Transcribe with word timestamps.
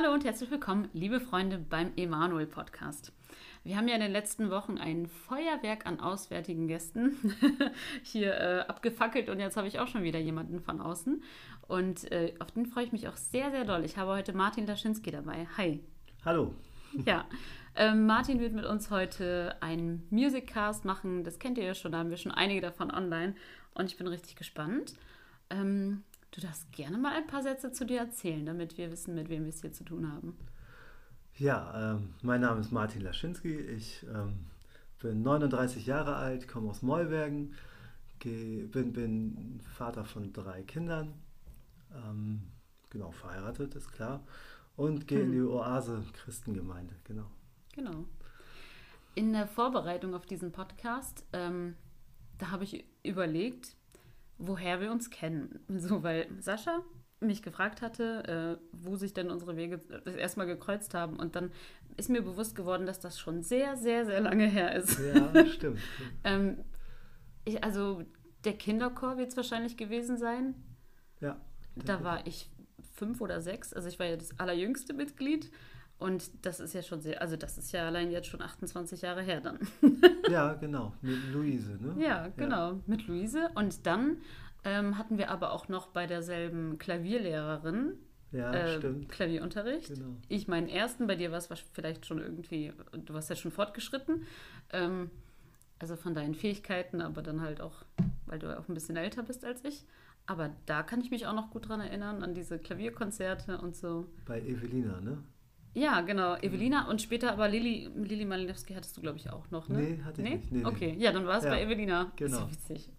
Hallo 0.00 0.14
und 0.14 0.24
herzlich 0.24 0.48
willkommen, 0.52 0.88
liebe 0.92 1.18
Freunde, 1.18 1.58
beim 1.58 1.90
Emanuel 1.96 2.46
Podcast. 2.46 3.12
Wir 3.64 3.76
haben 3.76 3.88
ja 3.88 3.96
in 3.96 4.00
den 4.00 4.12
letzten 4.12 4.48
Wochen 4.48 4.78
ein 4.78 5.08
Feuerwerk 5.08 5.86
an 5.86 5.98
auswärtigen 5.98 6.68
Gästen 6.68 7.16
hier 8.04 8.32
äh, 8.32 8.60
abgefackelt 8.60 9.28
und 9.28 9.40
jetzt 9.40 9.56
habe 9.56 9.66
ich 9.66 9.80
auch 9.80 9.88
schon 9.88 10.04
wieder 10.04 10.20
jemanden 10.20 10.60
von 10.60 10.80
außen. 10.80 11.20
Und 11.66 12.12
äh, 12.12 12.32
auf 12.38 12.52
den 12.52 12.66
freue 12.66 12.84
ich 12.84 12.92
mich 12.92 13.08
auch 13.08 13.16
sehr, 13.16 13.50
sehr 13.50 13.64
doll. 13.64 13.84
Ich 13.84 13.96
habe 13.96 14.12
heute 14.12 14.32
Martin 14.32 14.68
Laschinski 14.68 15.10
dabei. 15.10 15.48
Hi. 15.56 15.80
Hallo. 16.24 16.54
Ja, 17.04 17.24
ähm, 17.74 18.06
Martin 18.06 18.38
wird 18.38 18.52
mit 18.52 18.66
uns 18.66 18.92
heute 18.92 19.56
einen 19.60 20.06
Musiccast 20.10 20.84
machen. 20.84 21.24
Das 21.24 21.40
kennt 21.40 21.58
ihr 21.58 21.64
ja 21.64 21.74
schon, 21.74 21.90
da 21.90 21.98
haben 21.98 22.10
wir 22.10 22.18
schon 22.18 22.30
einige 22.30 22.60
davon 22.60 22.92
online. 22.92 23.34
Und 23.74 23.86
ich 23.86 23.96
bin 23.96 24.06
richtig 24.06 24.36
gespannt. 24.36 24.94
Ähm, 25.50 26.04
du 26.32 26.40
darfst 26.40 26.70
gerne 26.72 26.98
mal 26.98 27.12
ein 27.16 27.26
paar 27.26 27.42
Sätze 27.42 27.72
zu 27.72 27.86
dir 27.86 28.00
erzählen, 28.00 28.44
damit 28.44 28.78
wir 28.78 28.90
wissen, 28.90 29.14
mit 29.14 29.28
wem 29.28 29.44
wir 29.44 29.50
es 29.50 29.60
hier 29.60 29.72
zu 29.72 29.84
tun 29.84 30.12
haben. 30.12 30.36
Ja, 31.36 31.94
ähm, 31.94 32.14
mein 32.22 32.40
Name 32.40 32.60
ist 32.60 32.72
Martin 32.72 33.02
Laschinski. 33.02 33.54
Ich 33.54 34.04
ähm, 34.12 34.46
bin 35.00 35.22
39 35.22 35.86
Jahre 35.86 36.16
alt, 36.16 36.48
komme 36.48 36.70
aus 36.70 36.82
Neubergen, 36.82 37.54
geh, 38.18 38.64
bin, 38.64 38.92
bin 38.92 39.60
Vater 39.76 40.04
von 40.04 40.32
drei 40.32 40.62
Kindern, 40.62 41.14
ähm, 41.94 42.42
genau 42.90 43.12
verheiratet, 43.12 43.76
ist 43.76 43.92
klar, 43.92 44.24
und 44.76 45.06
gehe 45.06 45.20
hm. 45.20 45.26
in 45.26 45.32
die 45.32 45.42
Oase 45.42 46.02
Christengemeinde, 46.12 46.94
genau. 47.04 47.30
Genau. 47.72 48.04
In 49.14 49.32
der 49.32 49.46
Vorbereitung 49.46 50.14
auf 50.14 50.26
diesen 50.26 50.50
Podcast, 50.50 51.24
ähm, 51.32 51.76
da 52.38 52.50
habe 52.50 52.64
ich 52.64 52.84
überlegt, 53.04 53.76
woher 54.38 54.80
wir 54.80 54.90
uns 54.90 55.10
kennen. 55.10 55.60
So, 55.68 56.02
weil 56.02 56.26
Sascha 56.40 56.82
mich 57.20 57.42
gefragt 57.42 57.82
hatte, 57.82 58.58
äh, 58.60 58.64
wo 58.72 58.96
sich 58.96 59.12
denn 59.12 59.30
unsere 59.30 59.56
Wege 59.56 59.78
das 60.04 60.14
erstmal 60.14 60.46
gekreuzt 60.46 60.94
haben. 60.94 61.18
Und 61.18 61.34
dann 61.34 61.50
ist 61.96 62.08
mir 62.08 62.22
bewusst 62.22 62.54
geworden, 62.54 62.86
dass 62.86 63.00
das 63.00 63.18
schon 63.18 63.42
sehr, 63.42 63.76
sehr, 63.76 64.06
sehr 64.06 64.20
lange 64.20 64.46
her 64.46 64.74
ist. 64.74 65.00
Ja, 65.00 65.46
stimmt. 65.46 65.80
ähm, 66.24 66.58
ich, 67.44 67.62
also 67.64 68.04
der 68.44 68.52
Kinderchor 68.52 69.16
wird 69.16 69.30
es 69.30 69.36
wahrscheinlich 69.36 69.76
gewesen 69.76 70.16
sein. 70.16 70.54
Ja. 71.20 71.40
Da 71.74 72.04
war 72.04 72.26
ich 72.26 72.50
fünf 72.94 73.20
oder 73.20 73.40
sechs. 73.40 73.72
Also 73.72 73.88
ich 73.88 73.98
war 73.98 74.06
ja 74.06 74.16
das 74.16 74.38
allerjüngste 74.38 74.92
Mitglied. 74.92 75.50
Und 75.98 76.30
das 76.42 76.60
ist 76.60 76.74
ja 76.74 76.82
schon 76.82 77.00
sehr, 77.00 77.20
also 77.20 77.36
das 77.36 77.58
ist 77.58 77.72
ja 77.72 77.86
allein 77.86 78.10
jetzt 78.10 78.28
schon 78.28 78.40
28 78.40 79.02
Jahre 79.02 79.22
her 79.22 79.40
dann. 79.40 79.58
ja, 80.30 80.54
genau, 80.54 80.94
mit 81.02 81.32
Luise, 81.32 81.76
ne? 81.80 81.96
Ja, 82.02 82.28
genau, 82.36 82.72
ja. 82.72 82.80
mit 82.86 83.06
Luise. 83.08 83.50
Und 83.56 83.84
dann 83.86 84.18
ähm, 84.64 84.96
hatten 84.96 85.18
wir 85.18 85.30
aber 85.30 85.52
auch 85.52 85.68
noch 85.68 85.88
bei 85.88 86.06
derselben 86.06 86.78
Klavierlehrerin 86.78 87.94
ja, 88.30 88.52
äh, 88.52 88.80
Klavierunterricht. 89.08 89.88
Genau. 89.88 90.16
Ich 90.28 90.46
meinen 90.46 90.68
ersten, 90.68 91.06
bei 91.06 91.16
dir 91.16 91.32
war 91.32 91.38
es 91.38 91.48
vielleicht 91.72 92.06
schon 92.06 92.18
irgendwie, 92.18 92.72
du 92.92 93.14
warst 93.14 93.30
ja 93.30 93.36
schon 93.36 93.50
fortgeschritten. 93.50 94.24
Ähm, 94.72 95.10
also 95.80 95.96
von 95.96 96.14
deinen 96.14 96.34
Fähigkeiten, 96.34 97.00
aber 97.00 97.22
dann 97.22 97.40
halt 97.40 97.60
auch, 97.60 97.84
weil 98.26 98.38
du 98.38 98.56
auch 98.58 98.68
ein 98.68 98.74
bisschen 98.74 98.96
älter 98.96 99.22
bist 99.22 99.44
als 99.44 99.64
ich. 99.64 99.84
Aber 100.26 100.50
da 100.66 100.82
kann 100.82 101.00
ich 101.00 101.10
mich 101.10 101.26
auch 101.26 101.32
noch 101.32 101.50
gut 101.50 101.68
dran 101.68 101.80
erinnern, 101.80 102.22
an 102.22 102.34
diese 102.34 102.58
Klavierkonzerte 102.58 103.58
und 103.58 103.76
so. 103.76 104.06
Bei 104.26 104.40
Evelina, 104.40 105.00
ne? 105.00 105.18
Ja, 105.78 106.00
genau. 106.00 106.36
Evelina 106.36 106.88
und 106.88 107.00
später 107.00 107.32
aber 107.32 107.48
Lili, 107.48 107.88
Lili 107.94 108.24
Malinowski 108.24 108.74
hattest 108.74 108.96
du, 108.96 109.00
glaube 109.00 109.18
ich, 109.18 109.30
auch 109.30 109.48
noch, 109.50 109.68
ne? 109.68 109.78
Nee, 109.78 110.00
hatte 110.04 110.22
ich 110.22 110.28
nee? 110.28 110.36
nicht. 110.36 110.52
Nee, 110.52 110.64
okay, 110.64 110.96
ja, 110.98 111.12
dann 111.12 111.26
war 111.26 111.38
es 111.38 111.44
ja. 111.44 111.50
bei 111.50 111.62
Evelina. 111.62 112.10
Genau. 112.16 112.40
Das 112.40 112.50
ist 112.50 112.70
witzig. 112.70 112.90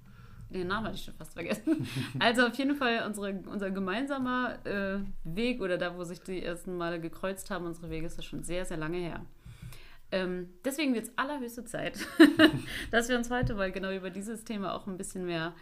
Den 0.50 0.68
Namen 0.68 0.88
hatte 0.88 0.96
ich 0.96 1.04
schon 1.04 1.14
fast 1.14 1.34
vergessen. 1.34 1.88
also 2.20 2.48
auf 2.48 2.56
jeden 2.56 2.76
Fall 2.76 3.04
unsere, 3.06 3.34
unser 3.52 3.70
gemeinsamer 3.70 4.66
äh, 4.66 5.00
Weg 5.23 5.62
oder 5.62 5.78
da, 5.78 5.95
wo 5.95 6.04
sich 6.04 6.22
die 6.22 6.42
ersten 6.42 6.76
Male 6.78 7.00
gekreuzt 7.00 7.52
haben, 7.52 7.66
unsere 7.66 7.89
Wege 7.89 8.08
ist 8.08 8.18
ja 8.18 8.23
schon 8.23 8.44
sehr, 8.44 8.66
sehr 8.66 8.78
lange 8.78 8.98
her. 8.98 9.26
Ähm, 10.12 10.50
deswegen 10.66 10.95
wird 10.95 11.06
es 11.06 11.18
allerhöchste 11.18 11.66
Zeit, 11.66 12.00
dass 12.92 13.10
wir 13.10 13.18
uns 13.18 13.30
heute 13.30 13.54
mal 13.54 13.72
genau 13.72 13.92
über 13.92 14.10
dieses 14.10 14.44
Thema 14.44 14.73
auch 14.73 14.88
ein 14.88 14.98
bisschen 14.98 15.26
mehr 15.26 15.54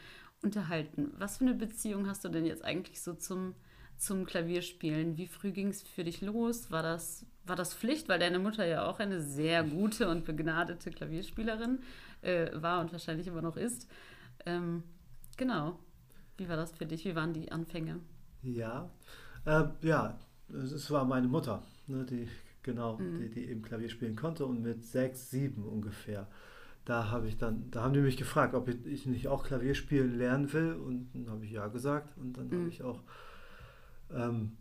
unterhalten. 0.41 1.11
Was 1.17 1.39
für 1.39 1.45
eine 1.45 1.55
Beziehung 1.55 2.07
hast 2.07 2.23
du 2.23 2.29
denn 2.29 2.45
jetzt 2.45 2.63
eigentlich 2.63 3.01
so 3.01 3.13
zum 3.13 3.55
zum 3.97 4.25
Klavierspielen. 4.25 5.17
Wie 5.17 5.27
früh 5.27 5.51
ging 5.51 5.69
es 5.69 5.83
für 5.83 6.03
dich 6.03 6.21
los? 6.21 6.71
War 6.71 6.83
das, 6.83 7.25
war 7.45 7.55
das 7.55 7.73
Pflicht, 7.73 8.09
weil 8.09 8.19
deine 8.19 8.39
Mutter 8.39 8.65
ja 8.65 8.85
auch 8.85 8.99
eine 8.99 9.21
sehr 9.21 9.63
gute 9.63 10.09
und 10.09 10.25
begnadete 10.25 10.91
Klavierspielerin 10.91 11.79
äh, 12.21 12.49
war 12.53 12.81
und 12.81 12.91
wahrscheinlich 12.91 13.27
immer 13.27 13.41
noch 13.41 13.57
ist? 13.57 13.89
Ähm, 14.45 14.83
genau. 15.35 15.79
Wie 16.37 16.47
war 16.47 16.57
das 16.57 16.71
für 16.71 16.85
dich? 16.85 17.05
Wie 17.05 17.15
waren 17.15 17.33
die 17.33 17.51
Anfänge? 17.51 17.99
Ja, 18.43 18.89
äh, 19.45 19.63
ja, 19.81 20.19
es 20.49 20.91
war 20.91 21.05
meine 21.05 21.27
Mutter, 21.27 21.63
ne, 21.87 22.05
die 22.05 22.27
genau, 22.61 22.97
mhm. 22.97 23.19
die, 23.19 23.29
die 23.29 23.45
eben 23.49 23.61
Klavier 23.61 23.89
spielen 23.89 24.15
konnte 24.15 24.45
und 24.45 24.61
mit 24.61 24.83
sechs, 24.83 25.31
sieben 25.31 25.63
ungefähr 25.63 26.27
da 26.87 27.11
habe 27.11 27.27
ich 27.27 27.37
dann, 27.37 27.69
da 27.69 27.83
haben 27.83 27.93
die 27.93 27.99
mich 27.99 28.15
gefragt, 28.15 28.53
ob 28.53 28.69
ich 28.69 29.05
nicht 29.05 29.27
auch 29.27 29.43
Klavier 29.43 29.75
spielen 29.75 30.17
lernen 30.17 30.53
will 30.53 30.73
und 30.73 31.09
dann 31.13 31.29
habe 31.29 31.43
ich 31.43 31.51
ja 31.51 31.67
gesagt 31.67 32.17
und 32.17 32.37
dann 32.37 32.47
mhm. 32.47 32.59
habe 32.59 32.69
ich 32.69 32.81
auch 32.81 33.03
ähm, 34.13 34.57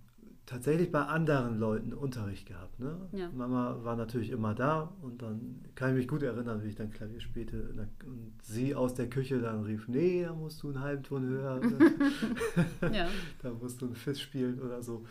tatsächlich 0.46 0.92
bei 0.92 1.02
anderen 1.02 1.58
Leuten 1.58 1.92
Unterricht 1.92 2.46
gehabt. 2.46 2.78
Ne? 2.78 3.08
Ja. 3.12 3.28
Mama 3.30 3.78
war 3.82 3.96
natürlich 3.96 4.30
immer 4.30 4.54
da 4.54 4.92
und 5.02 5.20
dann 5.20 5.64
kann 5.74 5.90
ich 5.90 5.96
mich 5.96 6.08
gut 6.08 6.22
erinnern, 6.22 6.62
wie 6.62 6.68
ich 6.68 6.76
dann 6.76 6.90
Klavier 6.90 7.20
spielte 7.20 7.74
und 8.06 8.32
sie 8.42 8.74
aus 8.74 8.94
der 8.94 9.10
Küche 9.10 9.40
dann 9.40 9.64
rief, 9.64 9.88
nee, 9.88 10.22
da 10.22 10.32
musst 10.32 10.62
du 10.62 10.68
einen 10.68 10.80
halben 10.80 11.02
Ton 11.02 11.24
höher, 11.24 11.60
ja. 12.92 13.08
da 13.42 13.50
musst 13.50 13.82
du 13.82 13.86
ein 13.86 13.96
Fiss 13.96 14.20
spielen 14.20 14.60
oder 14.60 14.82
so. 14.82 15.04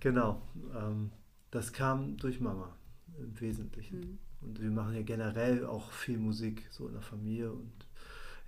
Genau, 0.00 0.42
ähm, 0.76 1.10
das 1.52 1.72
kam 1.72 2.16
durch 2.16 2.40
Mama 2.40 2.74
im 3.18 3.40
Wesentlichen. 3.40 4.00
Mhm. 4.00 4.18
Und 4.42 4.60
wir 4.60 4.70
machen 4.70 4.94
ja 4.94 5.02
generell 5.02 5.66
auch 5.66 5.92
viel 5.92 6.18
Musik 6.18 6.66
so 6.70 6.88
in 6.88 6.94
der 6.94 7.02
Familie 7.02 7.52
und 7.52 7.86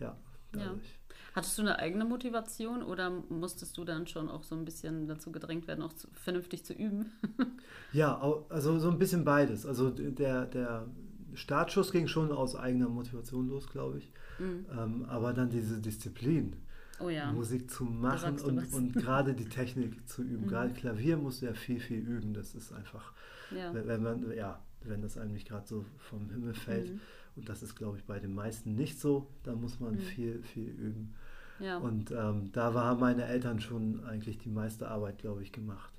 ja, 0.01 0.17
dadurch. 0.51 0.87
Ja. 0.87 1.02
Hattest 1.35 1.57
du 1.57 1.63
eine 1.63 1.79
eigene 1.79 2.05
Motivation 2.05 2.83
oder 2.83 3.11
musstest 3.31 3.79
du 3.79 3.85
dann 3.85 4.07
schon 4.07 4.29
auch 4.29 4.43
so 4.43 4.55
ein 4.55 4.65
bisschen 4.65 5.09
dazu 5.09 5.33
gedrängt 5.33 5.67
werden, 5.67 5.83
auch 5.83 5.95
zu, 5.95 6.09
vernünftig 6.13 6.65
zu 6.65 6.75
üben? 6.75 7.11
ja, 7.93 8.21
also 8.51 8.79
so 8.79 8.91
ein 8.91 8.99
bisschen 8.99 9.25
beides. 9.25 9.65
Also 9.65 9.91
der, 9.91 10.47
der 10.47 10.87
Startschuss 11.35 11.91
ging 11.93 12.07
schon 12.07 12.33
aus 12.33 12.55
eigener 12.55 12.89
Motivation 12.89 13.49
los, 13.49 13.67
glaube 13.69 13.99
ich. 13.99 14.13
Mhm. 14.39 14.67
Ähm, 14.77 15.05
aber 15.09 15.33
dann 15.33 15.49
diese 15.49 15.81
Disziplin. 15.81 16.57
Oh 17.01 17.09
ja. 17.09 17.33
Musik 17.33 17.71
zu 17.71 17.85
machen 17.85 18.39
und, 18.41 18.73
und 18.73 18.93
gerade 18.93 19.35
die 19.35 19.47
Technik 19.47 20.09
zu 20.09 20.23
üben. 20.23 20.45
Mhm. 20.45 20.49
Gerade 20.49 20.75
Klavier 20.75 21.17
musst 21.17 21.43
du 21.43 21.47
ja 21.47 21.55
viel, 21.55 21.81
viel 21.81 22.01
üben. 22.01 22.35
Das 22.35 22.55
ist 22.55 22.73
einfach, 22.73 23.13
ja. 23.51 23.73
wenn 23.73 24.03
man, 24.03 24.33
ja, 24.37 24.63
wenn 24.83 25.01
das 25.01 25.17
einem 25.17 25.33
nicht 25.33 25.49
gerade 25.49 25.67
so 25.67 25.85
vom 25.99 26.31
Himmel 26.31 26.55
fällt. 26.55 26.91
Mhm. 26.91 27.01
Und 27.37 27.49
das 27.49 27.63
ist, 27.63 27.75
glaube 27.75 27.97
ich, 27.97 28.05
bei 28.05 28.19
den 28.21 28.35
meisten 28.35 28.75
nicht 28.75 29.01
so. 29.01 29.27
Da 29.43 29.55
muss 29.55 29.81
man 29.81 29.95
mhm. 29.95 30.01
viel, 30.01 30.43
viel 30.43 30.69
üben. 30.69 31.15
Ja. 31.59 31.79
Und 31.79 32.11
ähm, 32.11 32.51
da 32.53 32.73
haben 32.73 33.01
meine 33.01 33.25
Eltern 33.25 33.61
schon 33.61 34.05
eigentlich 34.05 34.39
die 34.39 34.49
meiste 34.49 34.89
Arbeit, 34.89 35.19
glaube 35.19 35.43
ich, 35.43 35.53
gemacht. 35.53 35.93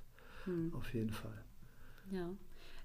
Mhm. 0.46 0.72
Auf 0.74 0.92
jeden 0.92 1.10
Fall. 1.10 1.42
Ja. 2.10 2.28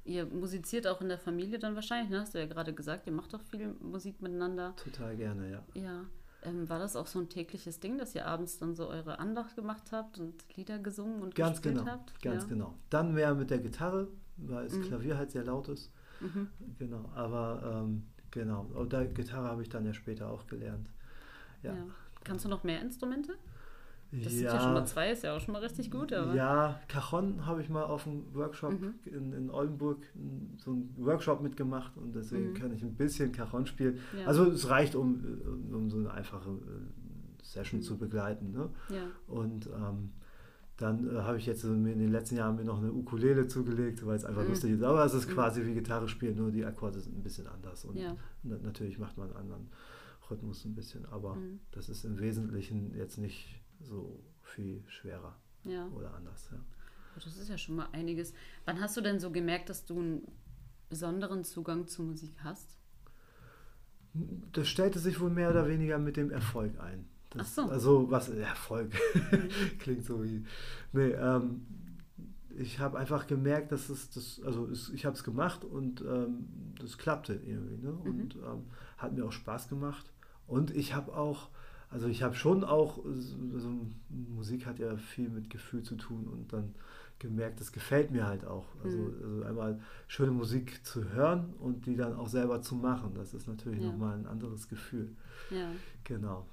Ihr 0.06 0.26
musiziert 0.26 0.88
auch 0.88 1.02
in 1.02 1.10
der 1.10 1.20
Familie 1.20 1.60
dann 1.60 1.76
wahrscheinlich, 1.76 2.10
ne? 2.10 2.22
hast 2.22 2.34
du 2.34 2.40
ja 2.40 2.46
gerade 2.46 2.74
gesagt, 2.74 3.06
ihr 3.06 3.14
macht 3.14 3.34
doch 3.34 3.42
viel 3.42 3.76
Musik 3.82 4.22
miteinander. 4.22 4.74
Total 4.78 5.16
gerne, 5.16 5.52
ja. 5.52 5.64
Ja. 5.74 6.06
Ähm, 6.42 6.70
war 6.70 6.80
das 6.80 6.96
auch 6.96 7.08
so 7.08 7.20
ein 7.20 7.28
tägliches 7.28 7.82
Ding, 7.82 7.98
dass 7.98 8.16
ihr 8.16 8.26
abends 8.26 8.58
dann 8.58 8.74
so 8.74 8.88
eure 8.88 9.20
Andacht 9.20 9.58
gemacht 9.58 9.92
habt 9.92 10.20
und 10.20 10.46
Lieder 10.56 10.80
gesungen 10.80 11.22
und 11.22 11.36
ganz 11.36 11.62
gespielt 11.62 11.80
genau, 11.80 11.92
habt? 11.92 12.22
Ganz 12.22 12.44
ja. 12.44 12.50
genau. 12.50 12.76
Dann 12.90 13.14
mehr 13.14 13.36
mit 13.36 13.50
der 13.50 13.60
Gitarre, 13.60 14.08
weil 14.38 14.64
das 14.64 14.74
mhm. 14.74 14.84
Klavier 14.84 15.18
halt 15.18 15.32
sehr 15.32 15.44
laut 15.44 15.68
ist. 15.68 15.92
Mhm. 16.22 16.48
Genau, 16.78 17.12
aber 17.14 17.84
ähm, 17.84 18.04
Genau, 18.32 18.68
und 18.74 18.94
da 18.94 19.06
Gitarre 19.06 19.48
habe 19.48 19.62
ich 19.62 19.70
dann 19.70 19.86
ja 19.86 19.94
später 19.94 20.30
auch 20.30 20.46
gelernt. 20.48 20.90
Ja. 21.64 21.74
ja. 21.74 21.84
Kannst 22.24 22.46
du 22.46 22.50
noch 22.50 22.64
mehr 22.64 22.82
Instrumente? 22.82 23.38
Das 24.12 24.24
ja, 24.24 24.30
sind 24.30 24.44
ja 24.44 24.60
schon 24.60 24.74
mal 24.74 24.86
zwei, 24.88 25.12
ist 25.12 25.24
ja 25.24 25.36
auch 25.36 25.40
schon 25.40 25.54
mal 25.54 25.62
richtig 25.62 25.92
gut. 25.92 26.12
Aber. 26.14 26.34
Ja, 26.34 26.80
Cajon 26.88 27.46
habe 27.46 27.62
ich 27.62 27.70
mal 27.70 27.84
auf 27.84 28.08
einem 28.08 28.26
Workshop 28.34 28.72
mhm. 28.72 28.96
in, 29.06 29.34
in 29.34 29.50
Oldenburg 29.52 30.00
so 30.58 30.72
einen 30.72 30.94
Workshop 30.98 31.42
mitgemacht 31.42 31.96
und 31.96 32.16
deswegen 32.16 32.50
mhm. 32.50 32.54
kann 32.56 32.74
ich 32.74 32.82
ein 32.82 32.96
bisschen 32.96 33.32
Cajon 33.32 33.68
spielen. 33.68 34.00
Ja. 34.18 34.26
Also 34.26 34.46
es 34.46 34.68
reicht, 34.68 34.96
um, 34.96 35.24
um 35.72 35.90
so 35.92 35.98
eine 35.98 36.12
einfache 36.12 36.50
äh, 36.50 37.44
Session 37.44 37.82
mhm. 37.82 37.84
zu 37.84 37.98
begleiten. 37.98 38.52
Ne? 38.52 38.70
Ja. 38.90 39.04
Und 39.28 39.68
ähm, 39.68 40.12
dann 40.78 41.16
äh, 41.16 41.20
habe 41.20 41.38
ich 41.38 41.46
jetzt 41.46 41.64
in 41.64 41.84
den 41.84 42.12
letzten 42.12 42.38
Jahren 42.38 42.56
mir 42.56 42.64
noch 42.64 42.80
eine 42.80 42.92
Ukulele 42.92 43.48
zugelegt, 43.48 44.04
weil 44.08 44.16
es 44.16 44.26
einfach 44.26 44.44
mhm. 44.44 44.50
lustig 44.50 44.72
ist. 44.72 44.82
Aber 44.82 45.06
es 45.06 45.14
ist 45.14 45.30
mhm. 45.30 45.34
quasi 45.34 45.64
wie 45.68 45.76
Gitarre 45.76 46.08
spielen, 46.08 46.36
nur 46.36 46.50
die 46.50 46.66
Akkorde 46.66 47.00
sind 47.00 47.16
ein 47.16 47.22
bisschen 47.22 47.46
anders. 47.46 47.86
Und 47.86 47.96
ja. 47.96 48.16
natürlich 48.42 48.98
macht 48.98 49.18
man 49.18 49.28
einen 49.28 49.38
anderen 49.38 49.70
Rhythmus 50.30 50.66
ein 50.66 50.76
bisschen. 50.76 51.06
Aber 51.08 51.36
mhm. 51.36 51.60
das 51.72 51.90
ist 51.90 52.04
im 52.06 52.20
Wesentlichen 52.20 52.96
jetzt 52.96 53.18
nicht 53.18 53.62
so 53.82 54.24
viel 54.42 54.84
schwerer 54.88 55.36
ja. 55.64 55.88
oder 55.96 56.14
anders. 56.14 56.50
Ja. 56.52 56.60
Das 57.16 57.38
ist 57.38 57.50
ja 57.50 57.58
schon 57.58 57.76
mal 57.76 57.90
einiges. 57.92 58.34
Wann 58.66 58.80
hast 58.80 58.96
du 58.98 59.02
denn 59.02 59.20
so 59.20 59.32
gemerkt, 59.32 59.70
dass 59.70 59.86
du 59.86 60.00
einen 60.00 60.28
besonderen 60.90 61.44
Zugang 61.44 61.88
zur 61.88 62.06
Musik 62.06 62.34
hast? 62.44 62.78
Das 64.54 64.68
stellte 64.68 65.00
sich 65.00 65.20
wohl 65.20 65.30
mehr 65.30 65.52
oder 65.52 65.68
weniger 65.68 66.00
mit 66.00 66.18
dem 66.18 66.32
Erfolg 66.32 66.80
ein. 66.80 67.08
Das, 67.32 67.54
so. 67.54 67.64
Also 67.64 68.10
was, 68.10 68.30
Erfolg, 68.30 68.92
klingt 69.80 70.04
so 70.04 70.24
wie, 70.24 70.44
nee, 70.94 71.12
ähm, 71.12 71.66
ich 72.58 72.80
habe 72.80 72.98
einfach 72.98 73.28
gemerkt, 73.28 73.72
dass 73.72 73.90
es 73.90 74.10
das, 74.10 74.42
also 74.44 74.66
es, 74.66 74.90
ich 74.90 75.06
habe 75.06 75.16
es 75.16 75.24
gemacht 75.24 75.64
und 75.64 76.02
ähm, 76.02 76.48
das 76.80 76.98
klappte 76.98 77.34
irgendwie. 77.34 77.78
Ne? 77.78 77.92
Mhm. 77.92 78.22
Und 78.22 78.36
ähm, 78.36 78.64
hat 78.98 79.14
mir 79.14 79.26
auch 79.26 79.32
Spaß 79.32 79.70
gemacht. 79.70 80.12
Und 80.50 80.72
ich 80.76 80.94
habe 80.96 81.16
auch, 81.16 81.50
also 81.90 82.08
ich 82.08 82.24
habe 82.24 82.36
schon 82.36 82.64
auch, 82.64 83.00
also 83.06 83.70
Musik 84.10 84.66
hat 84.66 84.80
ja 84.80 84.98
viel 84.98 85.30
mit 85.30 85.50
Gefühl 85.50 85.84
zu 85.84 85.96
tun 85.96 86.28
und 86.28 86.52
dann 86.54 86.76
gemerkt, 87.20 87.60
das 87.60 87.72
gefällt 87.72 88.12
mir 88.12 88.26
halt 88.28 88.46
auch. 88.46 88.66
Also, 88.84 88.98
Mhm. 88.98 89.14
also 89.24 89.44
einmal 89.44 89.80
schöne 90.08 90.32
Musik 90.32 90.86
zu 90.86 91.10
hören 91.10 91.54
und 91.60 91.86
die 91.86 91.96
dann 91.96 92.16
auch 92.16 92.28
selber 92.30 92.62
zu 92.62 92.76
machen, 92.76 93.14
das 93.14 93.34
ist 93.34 93.48
natürlich 93.48 93.82
Ja. 93.82 93.88
nochmal 93.92 94.18
ein 94.18 94.26
anderes 94.26 94.68
Gefühl. 94.70 95.16
Ja. 95.52 95.72
Genau. 96.06 96.46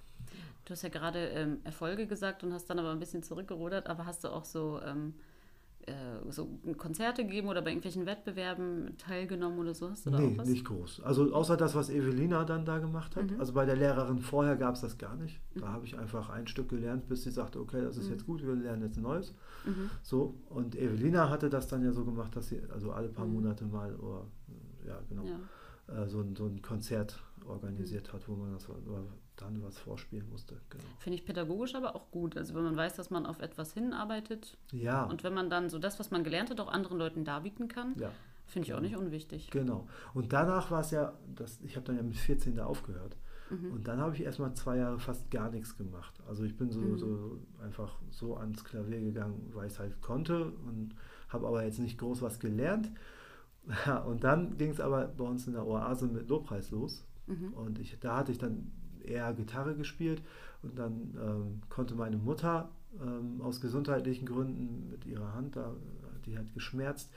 Du 0.65 0.73
hast 0.73 0.83
ja 0.83 0.89
gerade 0.89 1.29
ähm, 1.29 1.59
Erfolge 1.63 2.09
gesagt 2.09 2.43
und 2.43 2.53
hast 2.53 2.69
dann 2.69 2.81
aber 2.81 2.91
ein 2.91 2.99
bisschen 2.99 3.23
zurückgerudert, 3.23 3.87
aber 3.87 4.05
hast 4.07 4.25
du 4.25 4.29
auch 4.29 4.45
so, 4.45 4.81
ähm, 4.85 5.15
äh, 5.15 5.36
so 6.31 6.59
Konzerte 6.77 7.23
gegeben 7.25 7.49
oder 7.49 7.63
bei 7.63 7.71
irgendwelchen 7.71 8.07
Wettbewerben 8.07 8.97
teilgenommen 8.99 9.59
oder 9.59 9.73
so? 9.75 9.89
Hast 9.91 10.05
du 10.07 10.11
da 10.11 10.19
Nee, 10.19 10.37
nicht 10.45 10.65
groß. 10.65 11.01
Also 11.03 11.33
außer 11.33 11.57
das, 11.57 11.75
was 11.75 11.91
Evelina 11.91 12.45
dann 12.45 12.65
da 12.65 12.79
gemacht 12.79 13.15
hat. 13.17 13.31
Mhm. 13.31 13.39
Also 13.39 13.53
bei 13.53 13.65
der 13.65 13.77
Lehrerin 13.77 14.19
vorher 14.19 14.57
gab 14.57 14.75
es 14.75 14.81
das 14.81 14.99
gar 14.99 15.15
nicht. 15.17 15.41
Da 15.55 15.67
Mhm. 15.67 15.73
habe 15.73 15.85
ich 15.87 15.97
einfach 15.99 16.29
ein 16.31 16.47
Stück 16.49 16.69
gelernt, 16.69 17.09
bis 17.09 17.23
sie 17.23 17.31
sagte, 17.31 17.61
okay, 17.61 17.83
das 17.83 17.97
ist 17.97 18.07
Mhm. 18.07 18.13
jetzt 18.13 18.27
gut, 18.27 18.43
wir 18.45 18.55
lernen 18.55 18.83
jetzt 18.83 18.97
ein 18.97 19.03
neues. 19.03 19.35
Mhm. 19.65 19.91
So, 20.03 20.35
und 20.49 20.75
Evelina 20.77 21.31
hatte 21.31 21.49
das 21.51 21.69
dann 21.69 21.85
ja 21.85 21.93
so 21.93 22.05
gemacht, 22.05 22.35
dass 22.35 22.49
sie 22.49 22.61
also 22.73 22.91
alle 22.93 23.09
paar 23.09 23.27
Mhm. 23.27 23.35
Monate 23.35 23.65
mal 23.65 23.95
oder 23.97 24.27
ja, 24.87 24.99
genau, 25.09 25.25
Ja. 25.25 26.03
äh, 26.03 26.09
so, 26.09 26.21
ein, 26.21 26.35
so 26.37 26.47
ein 26.47 26.63
Konzert 26.63 27.23
organisiert 27.49 28.13
hat, 28.13 28.29
wo 28.29 28.35
man 28.37 28.53
das 28.53 28.67
dann 29.37 29.63
was 29.63 29.79
vorspielen 29.79 30.29
musste. 30.31 30.57
Genau. 30.71 30.85
Finde 30.99 31.19
ich 31.19 31.25
pädagogisch 31.25 31.75
aber 31.75 31.95
auch 31.95 32.11
gut. 32.11 32.37
Also 32.37 32.55
wenn 32.55 32.63
man 32.65 32.77
weiß, 32.77 32.95
dass 32.97 33.11
man 33.11 33.27
auf 33.27 33.41
etwas 33.41 33.73
hinarbeitet 33.75 34.57
Ja, 34.73 35.05
und 35.05 35.25
wenn 35.25 35.35
man 35.35 35.51
dann 35.51 35.69
so 35.71 35.79
das, 35.79 35.99
was 35.99 36.11
man 36.11 36.25
gelernt 36.25 36.51
hat, 36.51 36.61
auch 36.61 36.69
anderen 36.73 36.99
Leuten 36.99 37.25
darbieten 37.25 37.69
kann, 37.69 37.95
ja, 37.99 38.11
finde 38.47 38.69
ich 38.69 38.75
auch 38.75 38.81
nicht 38.81 38.97
unwichtig. 38.97 39.51
genau. 39.51 39.87
Und 40.15 40.33
danach 40.33 40.71
war 40.71 40.81
es 40.81 40.91
ja, 40.91 41.13
das, 41.35 41.61
ich 41.63 41.77
habe 41.77 41.85
dann 41.87 41.97
ja 41.97 42.03
mit 42.03 42.17
14 42.17 42.55
da 42.55 42.65
aufgehört. 42.67 43.17
Mhm. 43.51 43.73
Und 43.73 43.87
dann 43.89 44.01
habe 44.01 44.15
ich 44.15 44.23
erstmal 44.23 44.55
zwei 44.55 44.79
Jahre 44.79 44.99
fast 44.99 45.31
gar 45.31 45.51
nichts 45.51 45.77
gemacht. 45.77 46.15
Also 46.27 46.43
ich 46.45 46.57
bin 46.57 46.71
so, 46.71 46.81
Mhm. 46.81 46.99
so 46.99 47.39
einfach 47.63 47.99
so 48.11 48.37
ans 48.37 48.65
Klavier 48.65 49.01
gegangen, 49.01 49.51
weil 49.55 49.67
ich 49.67 49.73
es 49.75 49.79
halt 49.79 50.01
konnte 50.01 50.47
und 50.67 50.95
habe 51.29 51.47
aber 51.47 51.63
jetzt 51.65 51.79
nicht 51.79 51.99
groß 51.99 52.23
was 52.23 52.39
gelernt. 52.41 52.91
Ja, 53.85 53.99
und 53.99 54.23
dann 54.23 54.57
ging 54.59 54.71
es 54.71 54.79
aber 54.79 55.09
bei 55.09 55.25
uns 55.25 55.49
in 55.49 55.55
der 55.55 55.67
Oase 55.67 56.07
mit 56.07 56.29
Lobpreis 56.29 56.71
los. 56.71 57.05
Mhm. 57.27 57.53
Und 57.55 57.79
ich, 57.79 57.99
da 58.01 58.17
hatte 58.19 58.33
ich 58.33 58.39
dann 58.39 58.71
eher 59.03 59.33
Gitarre 59.35 59.75
gespielt 59.77 60.23
und 60.63 60.79
dann 60.79 61.15
ähm, 61.21 61.61
konnte 61.69 61.95
meine 61.95 62.17
Mutter 62.17 62.71
ähm, 63.01 63.41
aus 63.41 63.61
gesundheitlichen 63.61 64.27
Gründen 64.27 64.89
mit 64.91 65.07
ihrer 65.07 65.35
Hand, 65.35 65.55
da, 65.57 65.75
die 66.25 66.37
hat 66.37 66.53
geschmerzt, 66.55 67.13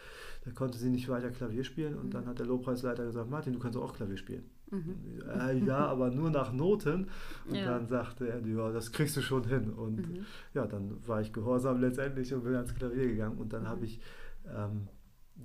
da 0.45 0.51
konnte 0.51 0.77
sie 0.77 0.89
nicht 0.89 1.09
weiter 1.09 1.31
Klavier 1.31 1.63
spielen 1.63 1.95
und 1.95 2.07
Mhm. 2.07 2.11
dann 2.11 2.25
hat 2.27 2.39
der 2.39 2.45
Lobpreisleiter 2.45 3.05
gesagt, 3.05 3.29
Martin, 3.29 3.53
du 3.53 3.59
kannst 3.59 3.77
auch 3.77 3.93
Klavier 3.95 4.17
spielen. 4.17 4.43
Mhm. 4.71 4.95
Äh, 5.27 5.65
ja, 5.65 5.87
aber 5.87 6.11
nur 6.11 6.29
nach 6.29 6.53
Noten. 6.53 7.07
Und 7.49 7.55
Ja. 7.55 7.65
dann 7.65 7.87
sagte 7.87 8.27
er, 8.27 8.45
ja, 8.45 8.71
das 8.71 8.91
kriegst 8.91 9.17
du 9.17 9.21
schon 9.21 9.45
hin. 9.47 9.71
Und 9.71 9.97
Mhm. 9.97 10.25
ja, 10.53 10.67
dann 10.67 10.95
war 11.07 11.21
ich 11.21 11.33
gehorsam 11.33 11.81
letztendlich 11.81 12.31
und 12.35 12.43
bin 12.43 12.53
ans 12.53 12.75
Klavier 12.75 13.07
gegangen. 13.07 13.39
Und 13.39 13.51
dann 13.51 13.63
Mhm. 13.63 13.67
habe 13.67 13.85
ich 13.85 13.99
ähm, 14.47 14.87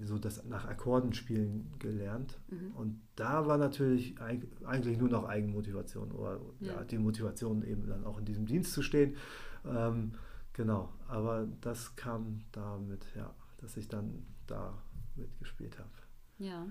so 0.02 0.18
das 0.18 0.44
nach 0.44 0.64
Akkorden 0.66 1.12
spielen 1.12 1.72
gelernt. 1.78 2.38
Mhm. 2.48 2.72
Und 2.76 3.00
da 3.16 3.46
war 3.46 3.58
natürlich 3.58 4.16
eig- 4.18 4.46
eigentlich 4.64 4.98
nur 4.98 5.08
noch 5.08 5.24
Eigenmotivation 5.28 6.10
oder 6.12 6.40
ja. 6.60 6.74
Ja. 6.74 6.84
die 6.84 6.98
Motivation 6.98 7.62
eben 7.64 7.86
dann 7.86 8.04
auch 8.04 8.18
in 8.18 8.24
diesem 8.24 8.46
Dienst 8.46 8.72
zu 8.72 8.82
stehen. 8.82 9.16
Ähm, 9.64 10.12
genau, 10.52 10.92
aber 11.08 11.46
das 11.60 11.96
kam 11.96 12.40
damit, 12.52 13.06
ja, 13.14 13.32
dass 13.58 13.76
ich 13.76 13.88
dann 13.88 14.26
da 14.46 14.76
mitgespielt 15.16 15.78
habe. 15.78 15.90
Ja. 16.38 16.66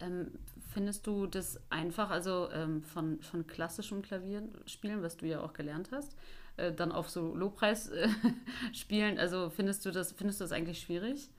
Ähm, 0.00 0.32
findest 0.70 1.06
du 1.06 1.26
das 1.26 1.60
einfach, 1.70 2.10
also 2.10 2.48
ähm, 2.52 2.82
von, 2.82 3.20
von 3.22 3.46
klassischem 3.46 4.02
Klavierspielen, 4.02 5.02
was 5.02 5.16
du 5.16 5.26
ja 5.26 5.40
auch 5.40 5.52
gelernt 5.52 5.90
hast, 5.92 6.16
äh, 6.56 6.72
dann 6.72 6.90
auf 6.90 7.08
so 7.08 7.34
Lobpreis 7.34 7.88
äh, 7.88 8.08
spielen, 8.72 9.18
also 9.18 9.50
findest 9.50 9.86
du 9.86 9.92
das, 9.92 10.12
findest 10.12 10.40
du 10.40 10.44
das 10.44 10.52
eigentlich 10.52 10.80
schwierig? 10.80 11.30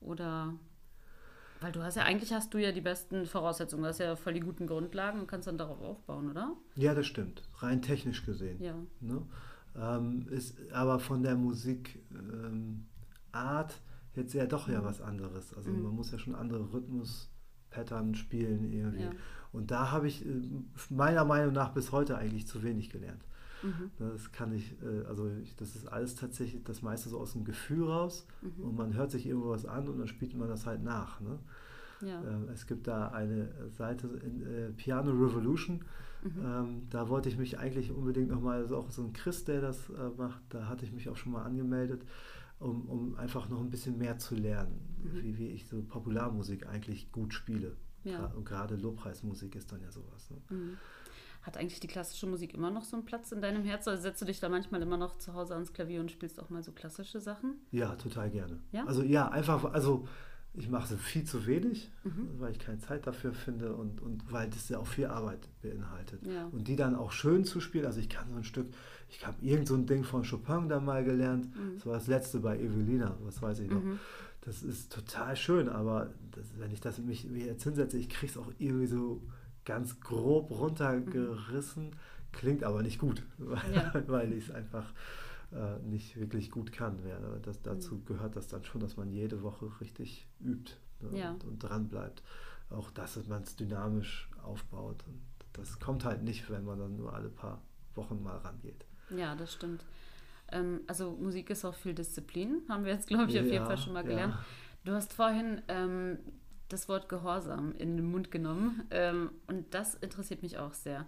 Oder 0.00 0.54
weil 1.60 1.72
du 1.72 1.82
hast 1.82 1.94
ja 1.96 2.02
eigentlich 2.02 2.32
hast 2.32 2.52
du 2.52 2.58
ja 2.58 2.72
die 2.72 2.80
besten 2.82 3.26
Voraussetzungen, 3.26 3.82
du 3.84 3.88
hast 3.88 3.98
ja 3.98 4.16
voll 4.16 4.34
die 4.34 4.40
guten 4.40 4.66
Grundlagen 4.66 5.20
und 5.20 5.26
kannst 5.26 5.46
dann 5.48 5.56
darauf 5.58 5.80
aufbauen, 5.80 6.30
oder? 6.30 6.54
Ja, 6.76 6.94
das 6.94 7.06
stimmt, 7.06 7.42
rein 7.58 7.80
technisch 7.80 8.24
gesehen. 8.26 8.60
Ja. 8.60 8.74
Ne? 9.00 9.22
Ähm, 9.76 10.28
ist 10.28 10.56
aber 10.72 11.00
von 11.00 11.22
der 11.22 11.36
Musikart 11.36 11.96
ähm, 12.12 12.86
jetzt 14.14 14.34
ja 14.34 14.46
doch 14.46 14.68
ja 14.68 14.80
Mhm. 14.80 14.84
was 14.84 15.00
anderes. 15.00 15.54
Also 15.54 15.70
Mhm. 15.70 15.82
man 15.84 15.92
muss 15.94 16.10
ja 16.12 16.18
schon 16.18 16.34
andere 16.34 16.72
Rhythmus-Pattern 16.72 18.14
spielen 18.14 18.70
irgendwie. 18.72 19.04
Ja. 19.04 19.10
Und 19.52 19.70
da 19.70 19.90
habe 19.90 20.06
ich 20.08 20.24
äh, 20.26 20.42
meiner 20.90 21.24
Meinung 21.24 21.52
nach 21.54 21.70
bis 21.72 21.92
heute 21.92 22.16
eigentlich 22.18 22.46
zu 22.46 22.62
wenig 22.62 22.90
gelernt. 22.90 23.24
Mhm. 23.64 23.90
Das 23.98 24.30
kann 24.30 24.52
ich, 24.52 24.76
äh, 24.82 25.04
also 25.06 25.28
ich, 25.42 25.56
das 25.56 25.74
ist 25.74 25.86
alles 25.88 26.14
tatsächlich 26.14 26.62
das 26.64 26.82
meiste 26.82 27.08
so 27.08 27.18
aus 27.18 27.32
dem 27.32 27.44
Gefühl 27.44 27.84
raus 27.88 28.26
Mhm. 28.42 28.64
und 28.64 28.76
man 28.76 28.94
hört 28.94 29.10
sich 29.10 29.26
irgendwas 29.26 29.64
an 29.66 29.88
und 29.88 29.98
dann 29.98 30.06
spielt 30.08 30.36
man 30.36 30.48
das 30.48 30.66
halt 30.66 30.82
nach. 30.82 31.20
Ne? 31.20 31.38
Ja. 32.02 32.22
Ähm, 32.22 32.48
es 32.52 32.66
gibt 32.66 32.86
da 32.86 33.08
eine 33.08 33.48
Seite 33.70 34.06
in 34.22 34.42
äh, 34.46 34.70
Piano 34.70 35.10
Revolution, 35.12 35.80
Mhm. 36.22 36.40
ähm, 36.42 36.82
da 36.90 37.08
wollte 37.08 37.28
ich 37.28 37.36
mich 37.38 37.58
eigentlich 37.58 37.90
unbedingt 37.92 38.30
nochmal, 38.30 38.60
das 38.62 38.70
ist 38.70 38.76
auch 38.76 38.90
so 38.90 39.02
ein 39.02 39.12
Chris, 39.12 39.44
der 39.44 39.60
das 39.60 39.90
äh, 39.90 40.10
macht, 40.16 40.42
da 40.50 40.68
hatte 40.68 40.84
ich 40.84 40.92
mich 40.92 41.08
auch 41.08 41.16
schon 41.16 41.32
mal 41.32 41.42
angemeldet, 41.42 42.02
um, 42.58 42.86
um 42.88 43.14
einfach 43.16 43.48
noch 43.50 43.60
ein 43.60 43.68
bisschen 43.70 43.98
mehr 43.98 44.18
zu 44.18 44.34
lernen, 44.34 44.80
Mhm. 45.02 45.22
wie, 45.22 45.38
wie 45.38 45.48
ich 45.48 45.68
so 45.68 45.82
Popularmusik 45.82 46.66
eigentlich 46.66 47.12
gut 47.12 47.34
spiele. 47.34 47.76
Ja. 48.04 48.26
Und 48.36 48.44
gerade 48.46 48.76
Lobpreismusik 48.76 49.54
ist 49.56 49.70
dann 49.72 49.80
ja 49.82 49.90
sowas. 49.90 50.30
Ne? 50.30 50.36
Mhm. 50.50 50.70
Hat 51.44 51.56
eigentlich 51.58 51.80
die 51.80 51.86
klassische 51.86 52.26
Musik 52.26 52.54
immer 52.54 52.70
noch 52.70 52.84
so 52.84 52.96
einen 52.96 53.04
Platz 53.04 53.30
in 53.32 53.40
deinem 53.42 53.64
Herzen? 53.64 53.90
Also 53.90 54.02
setzt 54.02 54.20
du 54.22 54.26
dich 54.26 54.40
da 54.40 54.48
manchmal 54.48 54.80
immer 54.82 54.96
noch 54.96 55.18
zu 55.18 55.34
Hause 55.34 55.54
ans 55.54 55.72
Klavier 55.72 56.00
und 56.00 56.10
spielst 56.10 56.40
auch 56.40 56.50
mal 56.50 56.62
so 56.62 56.72
klassische 56.72 57.20
Sachen? 57.20 57.56
Ja, 57.70 57.94
total 57.96 58.30
gerne. 58.30 58.58
Ja? 58.72 58.84
Also 58.86 59.02
ja, 59.02 59.28
einfach, 59.28 59.64
also 59.72 60.08
ich 60.56 60.70
mache 60.70 60.86
so 60.88 60.96
viel 60.96 61.24
zu 61.24 61.46
wenig, 61.46 61.90
Mhm. 62.04 62.28
weil 62.38 62.52
ich 62.52 62.58
keine 62.60 62.78
Zeit 62.78 63.06
dafür 63.06 63.32
finde 63.34 63.74
und, 63.74 64.00
und 64.00 64.32
weil 64.32 64.48
das 64.48 64.68
ja 64.68 64.78
auch 64.78 64.86
viel 64.86 65.06
Arbeit 65.06 65.48
beinhaltet. 65.62 66.24
Ja. 66.26 66.46
Und 66.46 66.68
die 66.68 66.76
dann 66.76 66.94
auch 66.94 67.10
schön 67.12 67.44
zu 67.44 67.60
spielen, 67.60 67.86
also 67.86 67.98
ich 68.00 68.08
kann 68.08 68.30
so 68.30 68.36
ein 68.36 68.44
Stück, 68.44 68.68
ich 69.10 69.26
habe 69.26 69.36
irgend 69.42 69.66
so 69.68 69.74
ein 69.74 69.84
Ding 69.86 70.04
von 70.04 70.22
Chopin 70.24 70.68
da 70.68 70.80
mal 70.80 71.04
gelernt, 71.04 71.46
Mhm. 71.54 71.74
das 71.74 71.86
war 71.86 71.94
das 71.94 72.06
letzte 72.06 72.38
bei 72.40 72.56
Evelina, 72.58 73.16
was 73.24 73.42
weiß 73.42 73.58
ich 73.58 73.68
noch. 73.70 73.82
Mhm. 73.82 73.98
Das 74.42 74.62
ist 74.62 74.92
total 74.92 75.36
schön, 75.36 75.68
aber 75.68 76.10
das, 76.30 76.44
wenn 76.58 76.70
ich 76.70 76.80
das 76.80 76.98
mich, 76.98 77.24
mich 77.28 77.44
jetzt 77.46 77.64
hinsetze, 77.64 77.98
ich 77.98 78.08
kriege 78.08 78.30
es 78.32 78.38
auch 78.38 78.50
irgendwie 78.58 78.86
so 78.86 79.20
ganz 79.64 80.00
grob 80.00 80.50
runtergerissen, 80.50 81.96
klingt 82.32 82.64
aber 82.64 82.82
nicht 82.82 82.98
gut, 82.98 83.22
weil, 83.38 83.74
Ja. 83.74 83.92
weil 84.06 84.32
ich 84.32 84.48
es 84.48 84.54
einfach 84.54 84.92
äh, 85.52 85.78
nicht 85.84 86.16
wirklich 86.18 86.50
gut 86.50 86.72
kann. 86.72 86.98
Ja, 87.06 87.18
das, 87.42 87.62
dazu 87.62 87.96
Mhm. 87.96 88.04
gehört 88.06 88.36
das 88.36 88.48
dann 88.48 88.64
schon, 88.64 88.80
dass 88.80 88.96
man 88.96 89.10
jede 89.10 89.42
Woche 89.42 89.70
richtig 89.80 90.26
übt 90.40 90.72
ne, 91.00 91.18
Ja. 91.18 91.30
und, 91.32 91.44
und 91.44 91.58
dran 91.62 91.88
bleibt. 91.88 92.22
Auch 92.70 92.90
dass 92.90 93.16
man 93.28 93.42
es 93.42 93.54
dynamisch 93.56 94.28
aufbaut. 94.42 95.04
Und 95.06 95.20
das 95.52 95.78
kommt 95.78 96.04
halt 96.04 96.22
nicht, 96.22 96.50
wenn 96.50 96.64
man 96.64 96.78
dann 96.78 96.96
nur 96.96 97.12
alle 97.14 97.28
paar 97.28 97.60
Wochen 97.94 98.22
mal 98.22 98.36
rangeht. 98.38 98.84
Ja, 99.10 99.36
das 99.36 99.52
stimmt. 99.52 99.84
Ähm, 100.50 100.80
also 100.88 101.12
Musik 101.12 101.50
ist 101.50 101.64
auch 101.64 101.74
viel 101.74 101.94
Disziplin, 101.94 102.62
haben 102.68 102.84
wir 102.84 102.92
jetzt, 102.92 103.06
glaube 103.06 103.30
ich, 103.30 103.38
auf 103.38 103.46
jeden 103.46 103.64
Fall 103.64 103.78
schon 103.78 103.92
mal 103.92 104.02
gelernt. 104.02 104.34
Du 104.84 104.92
hast 104.92 105.12
vorhin 105.12 105.62
ähm, 105.68 106.18
das 106.68 106.88
Wort 106.88 107.08
Gehorsam 107.08 107.74
in 107.76 107.96
den 107.96 108.10
Mund 108.10 108.30
genommen 108.30 108.84
ähm, 108.90 109.30
und 109.46 109.74
das 109.74 109.94
interessiert 109.94 110.42
mich 110.42 110.58
auch 110.58 110.72
sehr. 110.72 111.06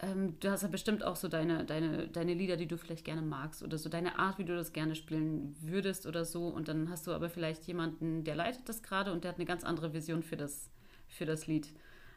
Ähm, 0.00 0.38
du 0.40 0.50
hast 0.50 0.62
ja 0.62 0.68
bestimmt 0.68 1.04
auch 1.04 1.16
so 1.16 1.28
deine, 1.28 1.64
deine, 1.64 2.08
deine 2.08 2.34
Lieder, 2.34 2.56
die 2.56 2.66
du 2.66 2.76
vielleicht 2.76 3.04
gerne 3.04 3.22
magst 3.22 3.62
oder 3.62 3.78
so 3.78 3.88
deine 3.88 4.18
Art, 4.18 4.38
wie 4.38 4.44
du 4.44 4.54
das 4.56 4.72
gerne 4.72 4.94
spielen 4.94 5.56
würdest 5.60 6.06
oder 6.06 6.24
so 6.24 6.48
und 6.48 6.68
dann 6.68 6.90
hast 6.90 7.06
du 7.06 7.12
aber 7.12 7.30
vielleicht 7.30 7.64
jemanden, 7.64 8.24
der 8.24 8.34
leitet 8.34 8.68
das 8.68 8.82
gerade 8.82 9.12
und 9.12 9.24
der 9.24 9.30
hat 9.30 9.36
eine 9.38 9.46
ganz 9.46 9.64
andere 9.64 9.92
Vision 9.94 10.22
für 10.22 10.36
das, 10.36 10.70
für 11.08 11.24
das 11.24 11.46
Lied. 11.46 11.72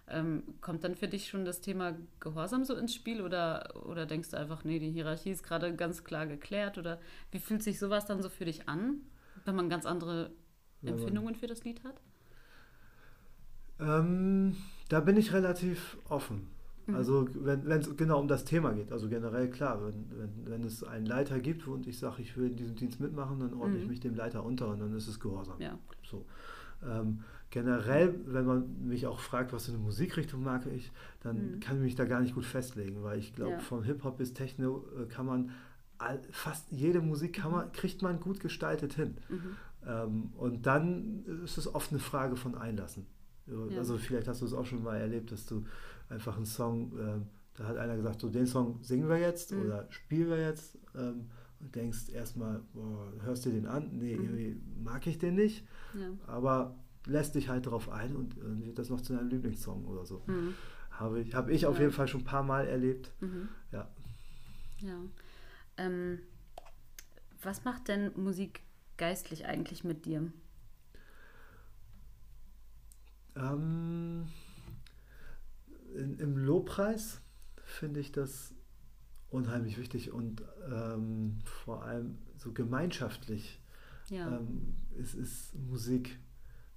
Ähm, 0.09 0.43
kommt 0.61 0.83
dann 0.83 0.95
für 0.95 1.07
dich 1.07 1.27
schon 1.27 1.43
das 1.43 1.59
Thema 1.59 1.97
Gehorsam 2.19 2.63
so 2.63 2.75
ins 2.75 2.95
Spiel 2.95 3.21
oder, 3.21 3.73
oder 3.85 4.05
denkst 4.05 4.29
du 4.29 4.37
einfach, 4.37 4.63
nee, 4.63 4.79
die 4.79 4.89
Hierarchie 4.89 5.31
ist 5.31 5.43
gerade 5.43 5.75
ganz 5.75 6.03
klar 6.03 6.25
geklärt 6.25 6.77
oder 6.77 6.99
wie 7.31 7.39
fühlt 7.39 7.61
sich 7.61 7.77
sowas 7.77 8.05
dann 8.05 8.23
so 8.23 8.29
für 8.29 8.45
dich 8.45 8.69
an, 8.69 9.01
wenn 9.45 9.55
man 9.55 9.69
ganz 9.69 9.85
andere 9.85 10.31
Empfindungen 10.83 11.35
für 11.35 11.47
das 11.47 11.63
Lied 11.63 11.83
hat? 11.83 12.01
Ähm, 13.79 14.55
da 14.89 14.99
bin 14.99 15.17
ich 15.17 15.33
relativ 15.33 15.97
offen. 16.09 16.47
Mhm. 16.87 16.95
Also 16.95 17.27
wenn 17.33 17.69
es 17.71 17.95
genau 17.97 18.19
um 18.19 18.27
das 18.27 18.45
Thema 18.45 18.71
geht, 18.73 18.91
also 18.91 19.09
generell 19.09 19.49
klar, 19.49 19.81
wenn, 19.85 20.05
wenn, 20.17 20.51
wenn 20.51 20.63
es 20.63 20.83
einen 20.83 21.05
Leiter 21.05 21.39
gibt 21.39 21.67
und 21.67 21.85
ich 21.87 21.99
sage, 21.99 22.21
ich 22.21 22.37
will 22.37 22.47
in 22.47 22.55
diesem 22.55 22.75
Dienst 22.75 22.99
mitmachen, 22.99 23.39
dann 23.39 23.53
ordne 23.53 23.77
ich 23.77 23.83
Mhm. 23.83 23.89
mich 23.89 23.99
dem 23.99 24.15
Leiter 24.15 24.43
unter 24.43 24.69
und 24.69 24.79
dann 24.79 24.95
ist 24.95 25.07
es 25.07 25.19
Gehorsam. 25.19 25.59
Ja. 25.59 25.77
So. 26.09 26.25
Ähm, 26.87 27.21
generell, 27.49 28.13
wenn 28.25 28.45
man 28.45 28.87
mich 28.87 29.05
auch 29.07 29.19
fragt, 29.19 29.51
was 29.53 29.65
für 29.65 29.71
eine 29.73 29.81
Musikrichtung 29.81 30.43
mag 30.43 30.65
ich, 30.67 30.91
dann 31.21 31.55
Mhm. 31.55 31.59
kann 31.59 31.77
ich 31.77 31.83
mich 31.83 31.95
da 31.95 32.05
gar 32.05 32.21
nicht 32.21 32.35
gut 32.35 32.45
festlegen, 32.45 33.03
weil 33.03 33.19
ich 33.19 33.33
glaube, 33.33 33.53
Ja. 33.53 33.59
von 33.59 33.83
Hip-Hop 33.83 34.17
bis 34.17 34.33
Techno 34.33 34.85
äh, 34.99 35.05
kann 35.07 35.25
man 35.25 35.51
all, 35.97 36.21
fast 36.31 36.71
jede 36.71 37.01
Musik 37.01 37.33
kann 37.33 37.51
man, 37.51 37.71
kriegt 37.71 38.01
man 38.01 38.19
gut 38.19 38.39
gestaltet 38.39 38.93
hin. 38.93 39.17
Mhm. 39.29 39.41
Ähm, 39.87 40.29
und 40.37 40.65
dann 40.67 41.23
ist 41.43 41.57
es 41.57 41.73
oft 41.73 41.91
eine 41.91 41.99
Frage 41.99 42.35
von 42.35 42.55
Einlassen. 42.55 43.07
Ja. 43.47 43.77
Also 43.77 43.97
vielleicht 43.97 44.27
hast 44.27 44.41
du 44.41 44.45
es 44.45 44.53
auch 44.53 44.65
schon 44.65 44.83
mal 44.83 44.97
erlebt, 44.97 45.31
dass 45.31 45.45
du 45.45 45.65
einfach 46.09 46.37
einen 46.37 46.45
Song, 46.45 46.97
äh, 46.97 47.19
da 47.55 47.65
hat 47.65 47.77
einer 47.77 47.95
gesagt, 47.95 48.21
so 48.21 48.29
den 48.29 48.45
Song 48.45 48.79
singen 48.83 49.09
wir 49.09 49.17
jetzt 49.17 49.51
mhm. 49.51 49.61
oder 49.61 49.87
spielen 49.89 50.29
wir 50.29 50.39
jetzt 50.39 50.77
ähm, 50.95 51.29
und 51.59 51.75
denkst 51.75 52.09
erstmal, 52.09 52.61
hörst 53.23 53.45
du 53.45 53.49
den 53.49 53.65
an? 53.65 53.97
Nee, 53.97 54.15
mhm. 54.15 54.23
irgendwie 54.23 54.61
mag 54.83 55.07
ich 55.07 55.17
den 55.17 55.35
nicht, 55.35 55.65
ja. 55.93 56.09
aber 56.27 56.75
lässt 57.05 57.35
dich 57.35 57.49
halt 57.49 57.65
darauf 57.65 57.89
ein 57.89 58.15
und 58.15 58.37
äh, 58.37 58.65
wird 58.65 58.77
das 58.77 58.89
noch 58.89 59.01
zu 59.01 59.13
deinem 59.13 59.29
Lieblingssong 59.29 59.85
oder 59.85 60.05
so. 60.05 60.23
Mhm. 60.27 60.53
Habe 60.91 61.21
ich, 61.21 61.33
hab 61.33 61.49
ich 61.49 61.65
auf 61.65 61.79
jeden 61.79 61.91
Fall 61.91 62.07
schon 62.07 62.21
ein 62.21 62.25
paar 62.25 62.43
Mal 62.43 62.67
erlebt. 62.67 63.11
Mhm. 63.21 63.49
Ja. 63.71 63.87
Ja. 64.81 64.99
Ähm, 65.77 66.19
was 67.41 67.63
macht 67.65 67.87
denn 67.87 68.11
Musik 68.15 68.61
geistlich 68.97 69.45
eigentlich 69.45 69.83
mit 69.83 70.05
dir? 70.05 70.31
Ähm, 73.37 74.27
in, 75.95 76.17
Im 76.19 76.37
Lobpreis 76.37 77.21
finde 77.63 77.99
ich 77.99 78.11
das 78.11 78.53
unheimlich 79.29 79.77
wichtig 79.77 80.11
und 80.11 80.43
ähm, 80.71 81.39
vor 81.43 81.83
allem 81.83 82.17
so 82.35 82.53
gemeinschaftlich 82.53 83.61
ja. 84.09 84.37
ähm, 84.37 84.75
ist, 84.97 85.15
ist 85.15 85.55
Musik 85.55 86.19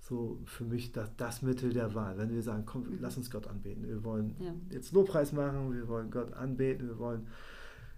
so 0.01 0.41
für 0.47 0.65
mich 0.65 0.93
das, 0.93 1.15
das 1.17 1.43
Mittel 1.43 1.73
der 1.73 1.95
Wahl. 1.95 2.19
Wenn 2.19 2.31
wir 2.31 2.43
sagen, 2.43 2.65
komm, 2.67 2.83
mhm. 2.83 2.99
lass 3.01 3.17
uns 3.17 3.31
Gott 3.31 3.47
anbeten. 3.47 3.87
Wir 3.87 4.03
wollen 4.03 4.35
ja. 4.41 4.55
jetzt 4.71 4.93
Lobpreis 4.93 5.33
machen, 5.33 5.73
wir 5.73 5.87
wollen 5.89 6.11
Gott 6.11 6.33
anbeten, 6.33 6.89
wir 6.89 6.99
wollen 6.99 7.29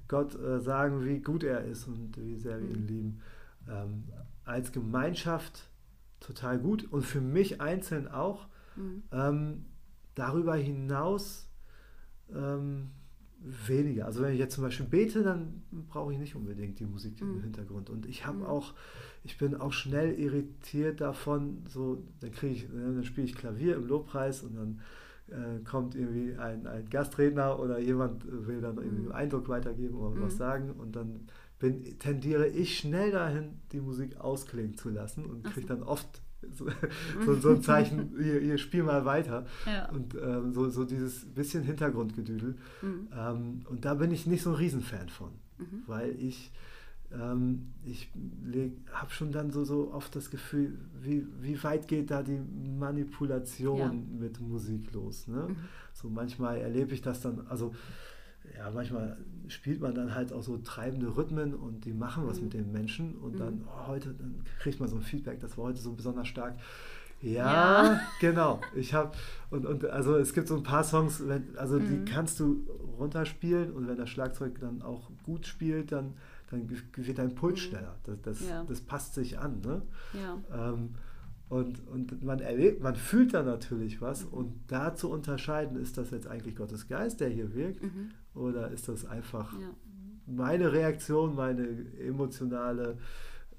Gott 0.09 0.38
äh, 0.38 0.61
sagen, 0.61 1.04
wie 1.04 1.21
gut 1.21 1.45
er 1.45 1.64
ist 1.64 1.87
und 1.87 2.19
wie 2.19 2.37
sehr 2.37 2.61
wir 2.61 2.69
ihn 2.69 2.83
mhm. 2.83 2.88
lieben. 2.88 3.21
Ähm, 3.69 4.04
als 4.45 4.73
Gemeinschaft 4.73 5.71
total 6.21 6.59
gut 6.59 6.85
und 6.92 7.02
für 7.02 7.21
mich 7.21 7.61
einzeln 7.61 8.09
auch. 8.09 8.49
Mhm. 8.76 9.02
Ähm, 9.12 9.64
darüber 10.14 10.55
hinaus 10.55 11.49
ähm, 12.35 12.91
weniger. 13.45 14.07
Also 14.07 14.23
wenn 14.23 14.33
ich 14.33 14.38
jetzt 14.38 14.55
zum 14.55 14.64
Beispiel 14.64 14.87
bete, 14.87 15.23
dann 15.23 15.62
brauche 15.88 16.12
ich 16.12 16.19
nicht 16.19 16.37
unbedingt 16.37 16.79
die 16.79 16.87
Musik 16.87 17.21
mhm. 17.21 17.37
im 17.37 17.43
Hintergrund. 17.43 17.91
Und 17.91 18.07
ich 18.07 18.26
habe 18.26 18.38
mhm. 18.38 18.47
auch, 18.47 18.75
ich 19.25 19.38
bin 19.38 19.55
auch 19.55 19.73
schnell 19.73 20.14
irritiert 20.19 21.00
davon, 21.00 21.64
so, 21.69 22.02
dann 22.21 22.31
kriege 22.31 22.55
ich, 22.55 22.69
ne, 22.69 22.95
dann 22.95 23.05
spiele 23.05 23.26
ich 23.26 23.35
Klavier 23.35 23.76
im 23.76 23.87
Lobpreis 23.87 24.43
und 24.43 24.55
dann 24.55 24.81
äh, 25.29 25.62
kommt 25.64 25.95
irgendwie 25.95 26.37
ein, 26.37 26.67
ein 26.67 26.88
Gastredner 26.88 27.59
oder 27.59 27.79
jemand 27.79 28.25
will 28.26 28.61
dann 28.61 28.76
irgendwie 28.76 28.97
einen 28.97 29.07
mhm. 29.07 29.12
Eindruck 29.12 29.49
weitergeben 29.49 29.97
oder 29.97 30.21
was 30.21 30.35
mhm. 30.35 30.38
sagen 30.38 30.71
und 30.71 30.95
dann 30.95 31.26
bin, 31.59 31.99
tendiere 31.99 32.49
ich 32.49 32.79
schnell 32.79 33.12
dahin, 33.12 33.61
die 33.73 33.81
Musik 33.81 34.17
ausklingen 34.19 34.76
zu 34.76 34.91
lassen 34.91 35.25
und 35.25 35.45
kriege 35.45 35.67
dann 35.67 35.83
oft 35.83 36.21
so, 36.50 36.66
so, 37.25 37.34
so, 37.34 37.50
ein 37.50 37.62
Zeichen, 37.62 38.12
ihr, 38.18 38.40
ihr 38.40 38.58
spiel 38.58 38.82
mal 38.82 39.04
weiter. 39.04 39.46
Ja. 39.66 39.88
Und 39.90 40.14
ähm, 40.14 40.52
so, 40.52 40.68
so 40.70 40.84
dieses 40.84 41.25
bisschen 41.25 41.62
Hintergrundgedüdel. 41.62 42.56
Mhm. 42.82 43.08
Ähm, 43.16 43.61
und 43.68 43.84
da 43.84 43.94
bin 43.94 44.11
ich 44.11 44.26
nicht 44.26 44.42
so 44.42 44.50
ein 44.50 44.56
Riesenfan 44.56 45.08
von, 45.08 45.30
mhm. 45.58 45.82
weil 45.87 46.11
ich, 46.18 46.52
ähm, 47.12 47.72
ich 47.84 48.11
habe 48.92 49.11
schon 49.11 49.32
dann 49.32 49.50
so, 49.50 49.64
so 49.64 49.92
oft 49.92 50.14
das 50.16 50.30
Gefühl, 50.30 50.78
wie, 51.00 51.26
wie 51.40 51.62
weit 51.62 51.88
geht 51.88 52.11
da 52.11 52.22
die 52.22 52.40
Manipulation 52.78 53.78
ja. 53.78 53.92
mit 53.92 54.40
Musik 54.40 54.92
los. 54.92 55.28
Ne? 55.28 55.49
Mhm. 55.49 55.56
So 55.92 56.08
manchmal 56.08 56.58
erlebe 56.58 56.94
ich 56.94 57.02
das 57.02 57.20
dann, 57.20 57.46
also 57.49 57.75
ja, 58.56 58.70
manchmal 58.70 59.16
spielt 59.49 59.80
man 59.80 59.94
dann 59.94 60.14
halt 60.14 60.32
auch 60.32 60.42
so 60.42 60.58
treibende 60.58 61.16
Rhythmen 61.16 61.54
und 61.54 61.84
die 61.84 61.92
machen 61.92 62.26
was 62.26 62.38
mhm. 62.38 62.44
mit 62.44 62.54
den 62.54 62.72
Menschen 62.72 63.16
und 63.16 63.34
mhm. 63.34 63.38
dann 63.38 63.64
oh, 63.66 63.88
heute 63.88 64.14
dann 64.14 64.42
kriegt 64.61 64.80
man 64.80 64.88
so 64.88 64.96
ein 64.96 65.02
Feedback, 65.02 65.40
das 65.40 65.56
war 65.58 65.64
heute 65.66 65.80
so 65.80 65.92
besonders 65.92 66.28
stark. 66.28 66.56
Ja, 67.20 67.84
ja. 67.84 68.00
genau. 68.20 68.61
Ich 68.75 68.94
habe 68.94 69.12
und, 69.50 69.64
und 69.64 69.84
also 69.87 70.16
es 70.16 70.32
gibt 70.32 70.49
so 70.49 70.56
ein 70.56 70.64
paar 70.64 70.84
Songs, 70.84 71.26
wenn, 71.26 71.56
also 71.56 71.78
mhm. 71.78 72.04
die 72.04 72.12
kannst 72.12 72.40
du 72.40 72.66
runterspielen 72.99 73.72
und 73.72 73.87
wenn 73.87 73.96
das 73.96 74.11
Schlagzeug 74.11 74.58
dann 74.61 74.82
auch 74.82 75.11
gut 75.22 75.46
spielt, 75.46 75.92
dann, 75.92 76.14
dann 76.50 76.68
wird 76.68 77.18
dein 77.18 77.34
Puls 77.34 77.54
mhm. 77.54 77.58
schneller. 77.58 77.96
Das, 78.04 78.20
das, 78.22 78.49
ja. 78.49 78.64
das 78.64 78.80
passt 78.80 79.14
sich 79.14 79.38
an. 79.38 79.61
Ne? 79.61 79.82
Ja. 80.14 80.70
Ähm, 80.70 80.94
und, 81.49 81.87
und 81.87 82.25
man 82.25 82.40
erlebt, 82.40 82.82
man 82.82 82.96
fühlt 82.96 83.34
da 83.34 83.42
natürlich 83.42 84.00
was. 84.00 84.25
Mhm. 84.25 84.32
Und 84.32 84.54
da 84.68 84.94
zu 84.94 85.11
unterscheiden, 85.11 85.76
ist 85.76 85.99
das 85.99 86.11
jetzt 86.11 86.26
eigentlich 86.26 86.56
Gottes 86.56 86.88
Geist, 86.88 87.20
der 87.20 87.28
hier 87.28 87.54
wirkt, 87.54 87.82
mhm. 87.82 88.11
Oder 88.34 88.70
ist 88.70 88.88
das 88.88 89.04
einfach 89.04 89.52
ja. 89.58 89.74
meine 90.26 90.72
Reaktion, 90.72 91.34
meine 91.34 91.66
emotionale, 91.98 92.98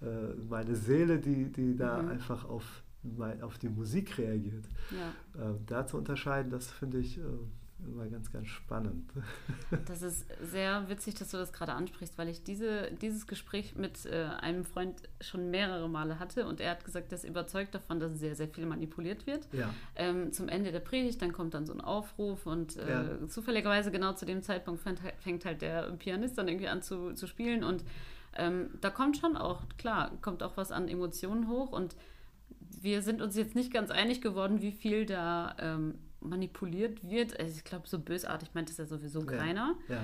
äh, 0.02 0.34
meine 0.50 0.76
Seele, 0.76 1.20
die, 1.20 1.52
die 1.52 1.76
da 1.76 2.02
mhm. 2.02 2.10
einfach 2.10 2.46
auf, 2.46 2.84
auf 3.42 3.58
die 3.60 3.70
Musik 3.70 4.18
reagiert. 4.18 4.66
Ja. 4.92 5.52
Äh, 5.52 5.56
da 5.66 5.86
zu 5.86 5.98
unterscheiden, 5.98 6.52
das 6.52 6.72
finde 6.72 7.00
ich. 7.00 7.20
Immer 7.86 8.08
ganz, 8.08 8.32
ganz 8.32 8.48
spannend. 8.48 9.12
Das 9.86 10.02
ist 10.02 10.26
sehr 10.42 10.88
witzig, 10.90 11.16
dass 11.16 11.32
du 11.32 11.38
das 11.38 11.52
gerade 11.52 11.74
ansprichst, 11.74 12.18
weil 12.18 12.30
ich 12.30 12.44
diese, 12.44 12.92
dieses 13.02 13.28
Gespräch 13.28 13.76
mit 13.76 14.06
äh, 14.06 14.26
einem 14.40 14.64
Freund 14.66 15.02
schon 15.20 15.50
mehrere 15.52 15.90
Male 15.90 16.20
hatte 16.20 16.46
und 16.46 16.62
er 16.62 16.72
hat 16.72 16.86
gesagt, 16.86 17.12
er 17.12 17.18
ist 17.18 17.24
überzeugt 17.24 17.76
davon, 17.76 18.00
dass 18.00 18.18
sehr, 18.18 18.36
sehr 18.36 18.48
viel 18.48 18.66
manipuliert 18.66 19.28
wird. 19.28 19.48
Ja. 19.52 19.74
Ähm, 19.96 20.32
zum 20.32 20.48
Ende 20.48 20.72
der 20.72 20.80
Predigt, 20.80 21.22
dann 21.22 21.34
kommt 21.34 21.54
dann 21.54 21.66
so 21.66 21.74
ein 21.74 21.82
Aufruf 21.82 22.46
und 22.46 22.78
äh, 22.78 22.90
ja. 22.90 23.28
zufälligerweise 23.28 23.92
genau 23.92 24.14
zu 24.14 24.26
dem 24.26 24.42
Zeitpunkt 24.42 24.82
fängt, 24.82 25.00
fängt, 25.20 25.46
halt 25.46 25.62
der 25.62 25.92
Pianist 25.94 26.38
dann 26.38 26.48
irgendwie 26.48 26.70
an 26.70 26.82
zu, 26.82 27.14
zu 27.14 27.28
spielen 27.28 27.64
und 27.64 27.84
ähm, 28.36 28.70
da 28.82 28.90
kommt 28.90 29.18
schon 29.18 29.36
auch, 29.36 29.62
klar, 29.78 30.12
kommt 30.22 30.44
auch 30.44 30.58
was 30.58 30.72
an 30.72 30.88
Emotionen 30.88 31.48
hoch 31.48 31.72
und 31.72 31.96
wir 32.82 33.02
sind 33.02 33.22
uns 33.22 33.36
jetzt 33.36 33.56
nicht 33.56 33.72
ganz 33.74 33.92
einig 33.92 34.22
geworden, 34.22 34.62
wie 34.62 34.72
viel 34.72 35.06
da 35.06 35.56
ähm, 35.60 35.96
manipuliert 36.24 37.08
wird. 37.08 37.40
Also 37.40 37.58
ich 37.58 37.64
glaube, 37.64 37.88
so 37.88 38.00
bösartig 38.00 38.50
meint 38.54 38.70
es 38.70 38.78
ja 38.78 38.86
sowieso 38.86 39.22
ja. 39.22 39.38
keiner. 39.38 39.76
Ja. 39.88 40.04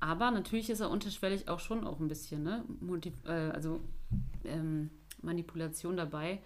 Aber 0.00 0.30
natürlich 0.30 0.70
ist 0.70 0.80
er 0.80 0.90
unterschwellig 0.90 1.48
auch 1.48 1.60
schon 1.60 1.86
auch 1.86 1.98
ein 1.98 2.08
bisschen, 2.08 2.42
ne? 2.42 2.64
Multi 2.80 3.12
äh, 3.26 3.30
also 3.30 3.80
ähm, 4.44 4.90
Manipulation 5.22 5.96
dabei. 5.96 6.40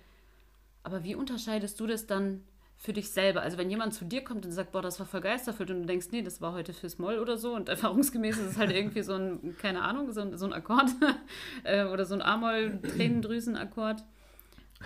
Aber 0.83 1.05
wie 1.05 1.15
unterscheidest 1.15 1.79
du 1.79 1.87
das 1.87 2.07
dann 2.07 2.43
für 2.77 2.93
dich 2.93 3.11
selber? 3.11 3.43
Also 3.43 3.59
wenn 3.59 3.71
jemand 3.71 3.95
zu 3.95 4.05
dir 4.05 4.25
kommt 4.25 4.47
und 4.47 4.53
sagt, 4.53 4.73
boah, 4.73 4.83
das 4.83 4.99
war 4.99 5.07
voll 5.07 5.21
geisterfüllt 5.21 5.71
und 5.71 5.83
du 5.83 5.87
denkst, 5.87 6.09
nee, 6.11 6.23
das 6.23 6.41
war 6.41 6.53
heute 6.53 6.73
fürs 6.73 6.99
Moll 6.99 7.19
oder 7.19 7.37
so 7.37 7.55
und 7.55 7.69
erfahrungsgemäß 7.69 8.39
ist 8.39 8.53
es 8.53 8.59
halt 8.59 8.73
irgendwie 8.73 9.03
so 9.03 9.15
ein, 9.15 9.57
keine 9.59 9.83
Ahnung, 9.83 10.13
so 10.13 10.23
ein, 10.23 10.37
so 10.37 10.47
ein 10.47 10.53
Akkord 10.53 10.91
äh, 11.65 11.85
oder 11.85 12.07
so 12.07 12.15
ein 12.15 12.23
A-Moll-Tränendrüsen-Akkord. 12.23 14.03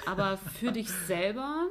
Aber 0.04 0.36
für 0.36 0.72
dich 0.72 0.90
selber 0.90 1.68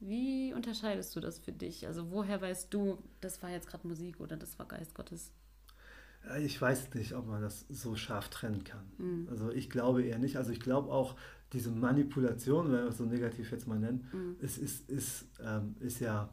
wie 0.00 0.54
unterscheidest 0.54 1.14
du 1.16 1.20
das 1.20 1.38
für 1.38 1.52
dich? 1.52 1.86
Also 1.86 2.10
woher 2.10 2.40
weißt 2.40 2.72
du, 2.72 2.98
das 3.20 3.42
war 3.42 3.50
jetzt 3.50 3.68
gerade 3.68 3.86
Musik 3.86 4.20
oder 4.20 4.36
das 4.36 4.58
war 4.58 4.66
Geist 4.66 4.94
Gottes? 4.94 5.32
Ich 6.40 6.60
weiß 6.60 6.94
nicht, 6.94 7.14
ob 7.14 7.26
man 7.26 7.40
das 7.40 7.64
so 7.68 7.96
scharf 7.96 8.28
trennen 8.28 8.64
kann. 8.64 8.84
Mhm. 8.98 9.28
Also 9.30 9.50
ich 9.50 9.70
glaube 9.70 10.02
eher 10.02 10.18
nicht. 10.18 10.36
Also 10.36 10.52
ich 10.52 10.60
glaube 10.60 10.90
auch, 10.90 11.16
diese 11.52 11.70
Manipulation, 11.70 12.66
wenn 12.66 12.82
wir 12.82 12.88
es 12.88 12.98
so 12.98 13.04
negativ 13.04 13.50
jetzt 13.50 13.66
mal 13.66 13.78
nennen, 13.78 14.08
mhm. 14.12 14.36
ist, 14.40 14.58
ist, 14.58 14.90
ist, 14.90 15.26
ähm, 15.42 15.76
ist 15.80 16.00
ja, 16.00 16.28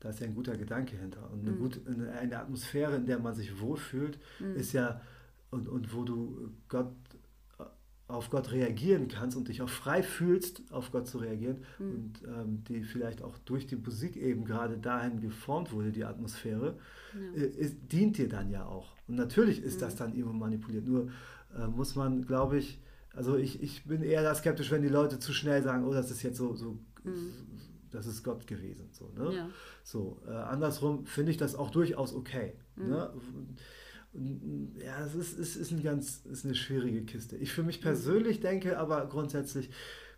da 0.00 0.08
ist 0.10 0.20
ja 0.20 0.26
ein 0.26 0.34
guter 0.34 0.56
Gedanke 0.56 0.96
hinter. 0.96 1.30
Und 1.30 1.40
eine, 1.40 1.52
mhm. 1.52 1.58
gute, 1.58 1.80
eine 2.18 2.38
Atmosphäre, 2.38 2.96
in 2.96 3.06
der 3.06 3.18
man 3.18 3.34
sich 3.34 3.60
wohlfühlt, 3.60 4.18
mhm. 4.40 4.56
ist 4.56 4.72
ja, 4.72 5.00
und, 5.50 5.68
und 5.68 5.94
wo 5.94 6.02
du 6.02 6.50
Gott 6.68 6.92
auf 8.08 8.30
Gott 8.30 8.52
reagieren 8.52 9.08
kannst 9.08 9.36
und 9.36 9.48
dich 9.48 9.62
auch 9.62 9.68
frei 9.68 10.02
fühlst, 10.02 10.62
auf 10.70 10.92
Gott 10.92 11.08
zu 11.08 11.18
reagieren 11.18 11.58
mhm. 11.78 11.90
und 11.90 12.22
ähm, 12.24 12.64
die 12.64 12.84
vielleicht 12.84 13.22
auch 13.22 13.36
durch 13.38 13.66
die 13.66 13.76
Musik 13.76 14.16
eben 14.16 14.44
gerade 14.44 14.78
dahin 14.78 15.20
geformt 15.20 15.72
wurde, 15.72 15.90
die 15.90 16.04
Atmosphäre, 16.04 16.78
ja. 17.14 17.42
äh, 17.42 17.46
ist, 17.46 17.76
dient 17.90 18.18
dir 18.18 18.28
dann 18.28 18.50
ja 18.50 18.64
auch. 18.64 18.94
Und 19.08 19.16
natürlich 19.16 19.60
ist 19.60 19.76
mhm. 19.76 19.80
das 19.80 19.96
dann 19.96 20.14
irgendwo 20.14 20.36
manipuliert. 20.36 20.86
Nur 20.86 21.08
äh, 21.56 21.66
muss 21.66 21.96
man, 21.96 22.24
glaube 22.26 22.58
ich, 22.58 22.80
also 23.12 23.36
ich, 23.36 23.60
ich 23.62 23.84
bin 23.84 24.02
eher 24.02 24.22
da 24.22 24.34
skeptisch, 24.34 24.70
wenn 24.70 24.82
die 24.82 24.88
Leute 24.88 25.18
zu 25.18 25.32
schnell 25.32 25.62
sagen, 25.62 25.84
oh, 25.84 25.92
das 25.92 26.10
ist 26.10 26.22
jetzt 26.22 26.36
so, 26.36 26.54
so 26.54 26.78
mhm. 27.02 27.32
das 27.90 28.06
ist 28.06 28.22
Gott 28.22 28.46
gewesen. 28.46 28.88
So, 28.92 29.10
ne? 29.16 29.34
Ja. 29.34 29.48
so 29.82 30.20
äh, 30.28 30.30
andersrum 30.30 31.06
finde 31.06 31.32
ich 31.32 31.38
das 31.38 31.56
auch 31.56 31.70
durchaus 31.70 32.14
okay. 32.14 32.52
Ne? 32.76 33.10
Ja, 34.12 35.04
es 35.04 35.14
ist, 35.14 35.38
es 35.38 35.56
ist, 35.56 35.72
ein 35.72 35.82
ganz, 35.82 36.24
ist 36.24 36.44
eine 36.44 36.54
schwierige 36.54 37.02
Kiste. 37.02 37.36
Ich 37.36 37.52
für 37.52 37.62
mich 37.62 37.80
persönlich 37.80 38.40
denke 38.40 38.78
aber 38.78 39.06
grundsätzlich, 39.06 39.70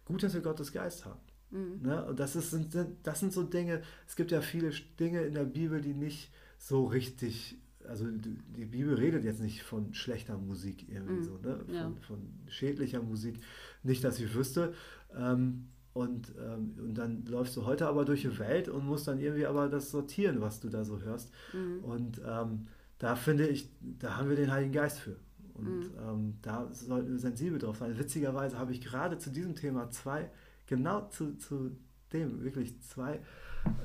gut, 0.05 0.23
dass 0.23 0.35
wir 0.35 0.41
Gottes 0.41 0.73
Geist 0.73 1.05
haben. 1.05 1.21
Mhm. 1.51 1.81
Ne? 1.83 2.05
Und 2.05 2.21
das, 2.21 2.37
ist, 2.37 2.51
sind, 2.51 2.77
das 3.03 3.21
sind 3.21 3.33
so 3.33 3.43
Dinge, 3.43 3.83
es 4.07 4.17
gibt 4.17 4.31
ja 4.31 4.41
viele 4.41 4.71
Dinge 5.01 5.23
in 5.23 5.35
der 5.35 5.45
Bibel, 5.45 5.81
die 5.81 5.95
nicht 5.95 6.31
so 6.59 6.87
richtig, 6.87 7.59
also 7.87 8.07
die 8.07 8.67
Bibel 8.67 8.95
redet 8.95 9.25
jetzt 9.25 9.41
nicht 9.41 9.63
von 9.63 9.95
schlechter 9.95 10.37
Musik 10.37 10.87
irgendwie 10.89 11.15
mhm. 11.15 11.25
so, 11.25 11.39
ne? 11.39 11.59
von, 11.65 11.75
ja. 11.75 11.93
von, 12.07 12.19
schädlicher 12.49 13.03
Musik, 13.03 13.41
nicht, 13.83 14.05
dass 14.05 14.21
ich 14.21 14.35
wüsste. 14.35 14.75
Ähm, 15.17 15.69
und, 15.95 16.33
ähm, 16.39 16.75
und 16.79 16.95
dann 16.95 17.25
läufst 17.25 17.57
du 17.57 17.65
heute 17.65 17.89
aber 17.89 18.05
durch 18.05 18.23
die 18.23 18.39
Welt 18.39 18.69
und 18.69 18.87
musst 18.87 19.09
dann 19.09 19.19
irgendwie 19.19 19.47
aber 19.47 19.69
das 19.69 19.91
sortieren, 19.91 20.41
was 20.41 20.61
du 20.61 20.69
da 20.69 20.85
so 20.85 21.01
hörst. 21.01 21.33
Mhm. 21.53 21.83
Und 21.83 22.21
ähm, 22.25 22.69
da 22.99 23.17
finde 23.17 23.47
ich, 23.47 23.71
da 23.81 24.17
haben 24.17 24.29
wir 24.29 24.37
den 24.37 24.51
Heiligen 24.51 24.73
Geist 24.73 24.99
für. 24.99 25.17
Und 25.55 25.81
mhm. 25.81 25.99
ähm, 26.01 26.35
da 26.43 26.69
sollten 26.73 27.11
wir 27.11 27.19
sensibel 27.19 27.59
drauf 27.59 27.79
sein. 27.79 27.99
Witzigerweise 27.99 28.59
habe 28.59 28.73
ich 28.73 28.81
gerade 28.81 29.19
zu 29.19 29.31
diesem 29.31 29.55
Thema 29.55 29.91
zwei, 29.91 30.31
genau 30.67 31.09
zu, 31.09 31.37
zu 31.37 31.73
dem, 32.13 32.43
wirklich 32.43 32.81
zwei 32.83 33.21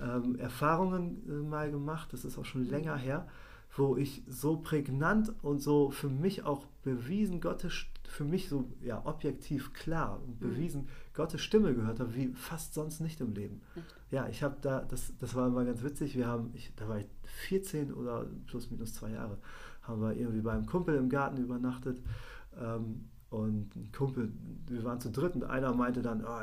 ähm, 0.01 0.35
Erfahrungen 0.35 1.23
äh, 1.27 1.31
mal 1.31 1.71
gemacht. 1.71 2.13
Das 2.13 2.25
ist 2.25 2.37
auch 2.37 2.45
schon 2.45 2.65
länger 2.65 2.95
her, 2.95 3.27
wo 3.75 3.97
ich 3.97 4.23
so 4.27 4.57
prägnant 4.57 5.33
und 5.41 5.61
so 5.61 5.89
für 5.89 6.09
mich 6.09 6.43
auch 6.43 6.65
bewiesen, 6.83 7.41
Gottes, 7.41 7.73
für 8.07 8.23
mich 8.23 8.49
so 8.49 8.69
ja, 8.81 9.01
objektiv 9.05 9.73
klar 9.73 10.21
und 10.23 10.39
bewiesen. 10.39 10.87
Gottes 11.13 11.41
Stimme 11.41 11.73
gehört 11.73 11.99
habe, 11.99 12.15
wie 12.15 12.27
fast 12.33 12.73
sonst 12.73 12.99
nicht 12.99 13.21
im 13.21 13.33
Leben. 13.33 13.61
Echt? 13.75 13.95
Ja, 14.11 14.27
ich 14.27 14.43
habe 14.43 14.57
da, 14.61 14.81
das, 14.81 15.13
das 15.19 15.35
war 15.35 15.47
immer 15.47 15.65
ganz 15.65 15.83
witzig, 15.83 16.15
wir 16.15 16.27
haben, 16.27 16.51
ich, 16.53 16.73
da 16.75 16.87
war 16.87 16.99
ich 16.99 17.07
14 17.47 17.93
oder 17.93 18.25
plus 18.47 18.69
minus 18.69 18.93
zwei 18.93 19.11
Jahre, 19.11 19.37
haben 19.81 20.01
wir 20.01 20.15
irgendwie 20.15 20.41
beim 20.41 20.65
Kumpel 20.65 20.95
im 20.95 21.09
Garten 21.09 21.37
übernachtet. 21.37 22.01
Ähm, 22.59 23.05
und 23.33 23.75
ein 23.75 23.91
Kumpel, 23.91 24.31
wir 24.67 24.83
waren 24.83 25.01
zu 25.01 25.09
dritt 25.09 25.33
und 25.33 25.43
einer 25.43 25.73
meinte 25.73 26.03
dann, 26.03 26.23
oh, 26.23 26.41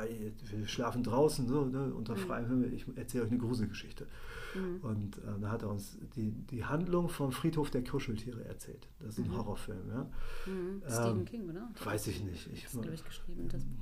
wir 0.49 0.67
schlafen 0.67 1.03
draußen 1.03 1.47
so, 1.47 1.63
ne, 1.63 1.93
unter 1.93 2.15
mhm. 2.15 2.19
freiem 2.19 2.47
Himmel, 2.47 2.73
ich 2.73 2.85
erzähle 2.95 3.23
euch 3.23 3.31
eine 3.31 3.39
Gruselgeschichte. 3.39 4.07
Mhm. 4.53 4.81
Und 4.81 5.17
äh, 5.19 5.39
da 5.39 5.51
hat 5.51 5.61
er 5.61 5.69
uns 5.69 5.97
die, 6.17 6.31
die 6.31 6.65
Handlung 6.65 7.07
vom 7.07 7.31
Friedhof 7.31 7.71
der 7.71 7.85
Kuscheltiere 7.85 8.43
erzählt. 8.43 8.89
Das 8.99 9.17
ist 9.17 9.19
ein 9.19 9.31
mhm. 9.31 9.37
Horrorfilm. 9.37 9.87
Ja. 9.87 10.09
Mhm. 10.45 10.81
Stephen 10.85 11.19
ähm, 11.19 11.25
King, 11.25 11.49
oder? 11.49 11.69
Weiß 11.81 12.07
ich 12.07 12.23
nicht. 12.23 12.49
Ich, 12.51 12.63
das 12.63 12.75
ich 12.75 13.05
geschrieben, 13.05 13.47
das 13.47 13.61
hm, 13.63 13.77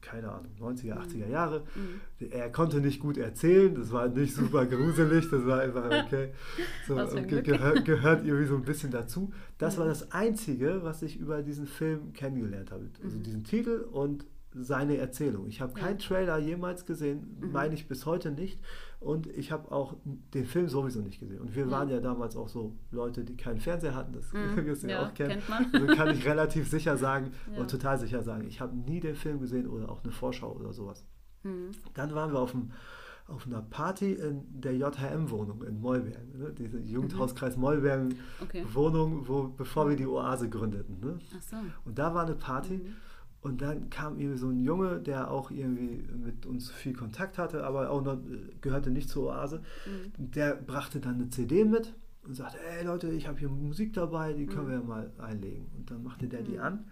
keine 0.00 0.30
Ahnung, 0.30 0.52
90er, 0.60 0.94
80er 0.94 1.26
mhm. 1.26 1.32
Jahre. 1.32 1.64
Mhm. 1.74 2.30
Er 2.30 2.50
konnte 2.50 2.80
nicht 2.80 3.00
gut 3.00 3.16
erzählen, 3.16 3.74
das 3.74 3.92
war 3.92 4.08
nicht 4.08 4.34
super 4.34 4.66
gruselig, 4.66 5.30
das 5.30 5.46
war 5.46 5.60
einfach 5.60 5.86
okay. 5.86 6.30
So, 6.86 6.96
ge 7.22 7.42
gehört, 7.42 7.84
gehört 7.84 8.26
irgendwie 8.26 8.46
so 8.46 8.56
ein 8.56 8.62
bisschen 8.62 8.90
dazu. 8.90 9.32
Das 9.58 9.78
war 9.78 9.86
das 9.86 10.12
Einzige, 10.12 10.80
was 10.82 11.02
ich 11.02 11.18
über 11.18 11.42
diesen 11.42 11.66
Film 11.66 12.12
kennengelernt 12.12 12.70
habe. 12.70 12.88
Also 13.02 13.18
diesen 13.18 13.44
Titel 13.44 13.86
und 13.90 14.26
seine 14.54 14.96
Erzählung. 14.96 15.46
Ich 15.46 15.60
habe 15.60 15.74
keinen 15.74 15.98
Trailer 15.98 16.38
jemals 16.38 16.86
gesehen, 16.86 17.36
mhm. 17.40 17.52
meine 17.52 17.74
ich 17.74 17.88
bis 17.88 18.06
heute 18.06 18.30
nicht. 18.30 18.60
Und 19.00 19.26
ich 19.26 19.52
habe 19.52 19.70
auch 19.70 19.96
den 20.32 20.46
Film 20.46 20.68
sowieso 20.68 21.00
nicht 21.00 21.20
gesehen. 21.20 21.40
Und 21.40 21.54
wir 21.54 21.66
ja. 21.66 21.70
waren 21.70 21.90
ja 21.90 22.00
damals 22.00 22.36
auch 22.36 22.48
so 22.48 22.74
Leute, 22.90 23.24
die 23.24 23.36
keinen 23.36 23.60
Fernseher 23.60 23.94
hatten, 23.94 24.12
das 24.12 24.32
mhm. 24.32 24.56
du 24.80 24.88
ja, 24.88 25.06
auch 25.06 25.12
kennen. 25.12 25.42
Also 25.72 25.86
kann 25.88 26.10
ich 26.10 26.24
relativ 26.24 26.70
sicher 26.70 26.96
sagen, 26.96 27.32
ja. 27.52 27.58
oder 27.58 27.66
total 27.66 27.98
sicher 27.98 28.22
sagen, 28.22 28.46
ich 28.46 28.60
habe 28.60 28.74
nie 28.74 29.00
den 29.00 29.14
Film 29.14 29.40
gesehen 29.40 29.68
oder 29.68 29.90
auch 29.90 30.02
eine 30.02 30.12
Vorschau 30.12 30.52
oder 30.52 30.72
sowas. 30.72 31.04
Mhm. 31.42 31.72
Dann 31.92 32.14
waren 32.14 32.32
wir 32.32 32.40
auf 32.40 32.52
dem 32.52 32.70
auf 33.26 33.46
einer 33.46 33.62
Party 33.62 34.12
in 34.12 34.42
der 34.60 34.76
JHM-Wohnung 34.76 35.62
in 35.62 35.80
Mollbergen, 35.80 36.38
ne? 36.38 36.52
diese 36.52 36.78
Jugendhauskreis 36.78 37.56
Mollbergen-Wohnung, 37.56 39.20
okay. 39.20 39.28
wo, 39.28 39.44
bevor 39.48 39.88
wir 39.88 39.96
die 39.96 40.06
Oase 40.06 40.50
gründeten. 40.50 41.00
Ne? 41.00 41.18
So. 41.40 41.56
Und 41.86 41.98
da 41.98 42.14
war 42.14 42.26
eine 42.26 42.34
Party 42.34 42.74
mhm. 42.74 42.94
Und 43.44 43.60
dann 43.60 43.90
kam 43.90 44.18
irgendwie 44.18 44.38
so 44.38 44.48
ein 44.48 44.64
Junge, 44.64 45.00
der 45.00 45.30
auch 45.30 45.50
irgendwie 45.50 46.02
mit 46.16 46.46
uns 46.46 46.70
viel 46.70 46.94
Kontakt 46.94 47.36
hatte, 47.36 47.62
aber 47.62 47.90
auch 47.90 48.02
noch 48.02 48.14
äh, 48.14 48.54
gehörte 48.62 48.90
nicht 48.90 49.10
zur 49.10 49.26
Oase. 49.26 49.60
Mhm. 49.84 50.30
Der 50.32 50.54
brachte 50.54 50.98
dann 50.98 51.16
eine 51.16 51.28
CD 51.28 51.66
mit 51.66 51.92
und 52.26 52.34
sagte, 52.34 52.56
ey 52.58 52.86
Leute, 52.86 53.10
ich 53.10 53.28
habe 53.28 53.38
hier 53.38 53.50
Musik 53.50 53.92
dabei, 53.92 54.32
die 54.32 54.46
können 54.46 54.68
mhm. 54.68 54.70
wir 54.70 54.80
mal 54.80 55.12
einlegen. 55.18 55.66
Und 55.76 55.90
dann 55.90 56.02
machte 56.02 56.26
der 56.26 56.40
die 56.40 56.52
mhm. 56.52 56.60
an. 56.60 56.86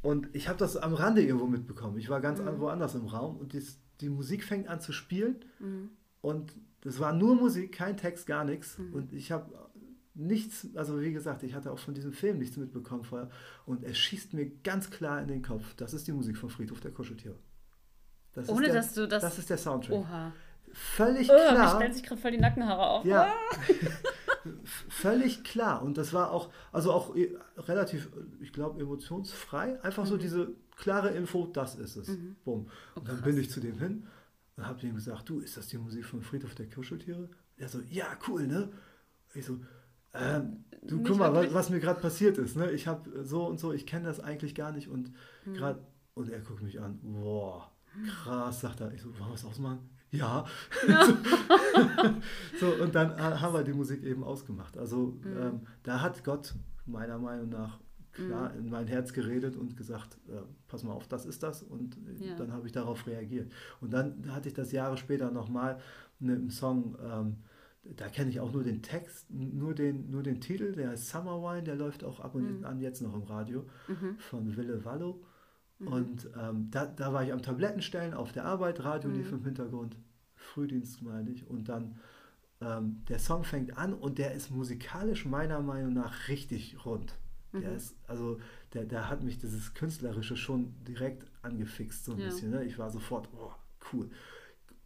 Und 0.00 0.34
ich 0.34 0.48
habe 0.48 0.58
das 0.58 0.78
am 0.78 0.94
Rande 0.94 1.20
irgendwo 1.20 1.46
mitbekommen. 1.46 1.98
Ich 1.98 2.08
war 2.08 2.22
ganz 2.22 2.40
mhm. 2.40 2.58
woanders 2.58 2.94
im 2.94 3.04
Raum 3.04 3.36
und 3.36 3.52
dies, 3.52 3.78
die 4.00 4.08
Musik 4.08 4.44
fängt 4.44 4.68
an 4.68 4.80
zu 4.80 4.92
spielen. 4.92 5.44
Mhm. 5.58 5.90
Und 6.22 6.56
das 6.80 7.00
war 7.00 7.12
nur 7.12 7.34
Musik, 7.34 7.72
kein 7.72 7.98
Text, 7.98 8.26
gar 8.26 8.46
nichts. 8.46 8.78
Mhm. 8.78 8.94
Und 8.94 9.12
ich 9.12 9.30
habe 9.30 9.52
nichts, 10.16 10.68
also 10.74 11.00
wie 11.00 11.12
gesagt, 11.12 11.42
ich 11.42 11.54
hatte 11.54 11.70
auch 11.70 11.78
von 11.78 11.94
diesem 11.94 12.12
Film 12.12 12.38
nichts 12.38 12.56
mitbekommen 12.56 13.04
vorher 13.04 13.30
und 13.66 13.84
es 13.84 13.98
schießt 13.98 14.34
mir 14.34 14.50
ganz 14.64 14.90
klar 14.90 15.20
in 15.20 15.28
den 15.28 15.42
Kopf, 15.42 15.74
das 15.76 15.94
ist 15.94 16.06
die 16.06 16.12
Musik 16.12 16.38
von 16.38 16.50
Friedhof 16.50 16.80
der 16.80 16.90
Kuscheltiere. 16.90 17.36
Das 18.32 18.48
Ohne 18.48 18.66
der, 18.66 18.74
dass 18.76 18.94
du 18.94 19.06
das... 19.06 19.22
Das 19.22 19.38
ist 19.38 19.48
der 19.48 19.58
Soundtrack. 19.58 19.96
Oha. 19.96 20.32
Völlig 20.72 21.30
oh, 21.30 21.34
klar. 21.34 21.72
Mir 21.72 21.76
stellen 21.76 21.92
sich 21.94 22.02
gerade 22.02 22.20
voll 22.20 22.32
die 22.32 22.38
Nackenhaare 22.38 22.86
auf. 22.86 23.04
Ja. 23.04 23.32
völlig 24.88 25.42
klar. 25.42 25.82
Und 25.82 25.96
das 25.96 26.12
war 26.12 26.30
auch, 26.30 26.50
also 26.72 26.92
auch 26.92 27.16
äh, 27.16 27.34
relativ, 27.56 28.10
ich 28.40 28.52
glaube, 28.52 28.80
emotionsfrei. 28.80 29.82
Einfach 29.82 30.04
mhm. 30.04 30.08
so 30.08 30.16
diese 30.18 30.50
klare 30.76 31.10
Info, 31.10 31.46
das 31.46 31.76
ist 31.76 31.96
es. 31.96 32.08
Mhm. 32.08 32.36
Bumm. 32.44 32.68
Oh, 32.94 33.00
und 33.00 33.08
dann 33.08 33.22
bin 33.22 33.38
ich 33.38 33.50
zu 33.50 33.60
dem 33.60 33.78
hin 33.78 34.06
und 34.56 34.66
habe 34.66 34.86
ihm 34.86 34.94
gesagt, 34.94 35.28
du, 35.28 35.40
ist 35.40 35.56
das 35.56 35.68
die 35.68 35.78
Musik 35.78 36.04
von 36.04 36.20
Friedhof 36.22 36.54
der 36.54 36.68
Kuscheltiere? 36.68 37.30
Er 37.56 37.68
so, 37.68 37.80
ja, 37.88 38.06
cool, 38.28 38.46
ne? 38.46 38.70
Ich 39.34 39.46
so, 39.46 39.58
ähm, 40.18 40.64
du 40.82 41.02
guck 41.02 41.18
mal, 41.18 41.34
was, 41.34 41.52
was, 41.52 41.70
mir 41.70 41.80
gerade 41.80 42.00
passiert 42.00 42.38
ist. 42.38 42.56
Ne? 42.56 42.70
Ich 42.72 42.86
habe 42.86 43.24
so 43.24 43.46
und 43.46 43.58
so, 43.58 43.72
ich 43.72 43.86
kenne 43.86 44.06
das 44.06 44.20
eigentlich 44.20 44.54
gar 44.54 44.72
nicht 44.72 44.88
und 44.88 45.12
hm. 45.44 45.54
gerade 45.54 45.80
und 46.14 46.30
er 46.30 46.40
guckt 46.40 46.62
mich 46.62 46.80
an, 46.80 46.98
boah, 47.02 47.70
krass, 48.08 48.60
sagt 48.60 48.80
er. 48.80 48.92
Ich 48.92 49.02
so, 49.02 49.08
wollen 49.18 49.30
wir 49.30 49.34
es 49.34 49.44
ausmachen? 49.44 49.78
Ja. 50.10 50.46
ja. 50.88 51.06
so, 52.60 52.68
und 52.82 52.94
dann 52.94 53.20
haben 53.20 53.54
wir 53.54 53.64
die 53.64 53.72
Musik 53.72 54.02
eben 54.02 54.24
ausgemacht. 54.24 54.78
Also 54.78 55.18
mhm. 55.22 55.36
ähm, 55.38 55.60
da 55.82 56.00
hat 56.00 56.24
Gott 56.24 56.54
meiner 56.86 57.18
Meinung 57.18 57.50
nach 57.50 57.80
klar 58.12 58.52
mhm. 58.52 58.58
in 58.58 58.70
mein 58.70 58.86
Herz 58.86 59.12
geredet 59.12 59.56
und 59.56 59.76
gesagt, 59.76 60.16
äh, 60.28 60.40
pass 60.68 60.82
mal 60.82 60.92
auf, 60.92 61.06
das 61.06 61.26
ist 61.26 61.42
das. 61.42 61.62
Und 61.62 61.98
äh, 62.20 62.28
ja. 62.28 62.34
dann 62.34 62.52
habe 62.52 62.66
ich 62.66 62.72
darauf 62.72 63.06
reagiert. 63.06 63.52
Und 63.80 63.92
dann 63.92 64.32
hatte 64.32 64.48
ich 64.48 64.54
das 64.54 64.72
Jahre 64.72 64.96
später 64.96 65.30
nochmal 65.30 65.78
mit 66.18 66.36
einem 66.36 66.50
Song, 66.50 66.96
ähm, 67.04 67.36
da 67.96 68.08
kenne 68.08 68.30
ich 68.30 68.40
auch 68.40 68.52
nur 68.52 68.64
den 68.64 68.82
Text, 68.82 69.30
nur 69.30 69.74
den, 69.74 70.10
nur 70.10 70.22
den 70.22 70.40
Titel, 70.40 70.72
der 70.72 70.90
heißt 70.90 71.08
Summer 71.08 71.42
Wine, 71.42 71.62
der 71.62 71.76
läuft 71.76 72.04
auch 72.04 72.20
ab 72.20 72.34
und 72.34 72.60
mhm. 72.60 72.64
an 72.64 72.80
jetzt 72.80 73.02
noch 73.02 73.14
im 73.14 73.22
Radio 73.22 73.64
mhm. 73.88 74.16
von 74.18 74.56
Wille 74.56 74.84
Wallo. 74.84 75.22
Mhm. 75.78 75.88
Und 75.88 76.30
ähm, 76.40 76.70
da, 76.70 76.86
da 76.86 77.12
war 77.12 77.24
ich 77.24 77.32
am 77.32 77.42
Tablettenstellen 77.42 78.14
auf 78.14 78.32
der 78.32 78.44
Arbeit, 78.44 78.82
Radio 78.82 79.10
lief 79.10 79.30
mhm. 79.30 79.38
im 79.38 79.44
Hintergrund, 79.44 79.96
Frühdienst 80.34 81.02
meine 81.02 81.30
ich, 81.30 81.48
und 81.48 81.68
dann 81.68 81.98
ähm, 82.60 83.02
der 83.08 83.18
Song 83.18 83.44
fängt 83.44 83.76
an 83.76 83.92
und 83.92 84.18
der 84.18 84.32
ist 84.32 84.50
musikalisch 84.50 85.26
meiner 85.26 85.60
Meinung 85.60 85.92
nach 85.92 86.28
richtig 86.28 86.84
rund. 86.86 87.14
Der 87.52 87.70
mhm. 87.70 87.76
ist, 87.76 87.96
also 88.06 88.40
der, 88.72 88.84
der 88.84 89.08
hat 89.08 89.22
mich 89.22 89.38
dieses 89.38 89.74
Künstlerische 89.74 90.36
schon 90.36 90.74
direkt 90.86 91.26
angefixt, 91.42 92.04
so 92.04 92.12
ein 92.12 92.18
ja. 92.18 92.26
bisschen. 92.26 92.50
Ne? 92.50 92.64
Ich 92.64 92.78
war 92.78 92.90
sofort, 92.90 93.28
oh, 93.38 93.52
cool. 93.92 94.10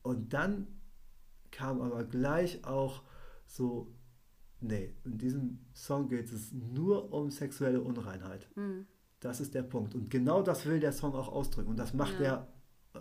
Und 0.03 0.33
dann 0.33 0.67
kam 1.51 1.81
aber 1.81 2.05
gleich 2.05 2.65
auch 2.65 3.03
so, 3.47 3.93
nee, 4.61 4.95
in 5.05 5.19
diesem 5.19 5.59
Song 5.75 6.09
geht 6.09 6.33
es 6.33 6.53
nur 6.53 7.13
um 7.13 7.31
sexuelle 7.31 7.81
Unreinheit. 7.81 8.49
Mhm. 8.57 8.87
Das 9.21 9.41
ist 9.41 9.55
der 9.55 9.63
Punkt. 9.63 9.95
Und 9.95 10.11
genau 10.11 10.43
das 10.43 10.67
will 10.67 10.81
der 10.81 10.93
Song 10.93 11.15
auch 11.15 11.29
ausdrücken. 11.29 11.71
Und 11.71 11.79
das 11.79 11.93
macht 11.93 12.19
ja. 12.21 12.27
er 12.27 12.49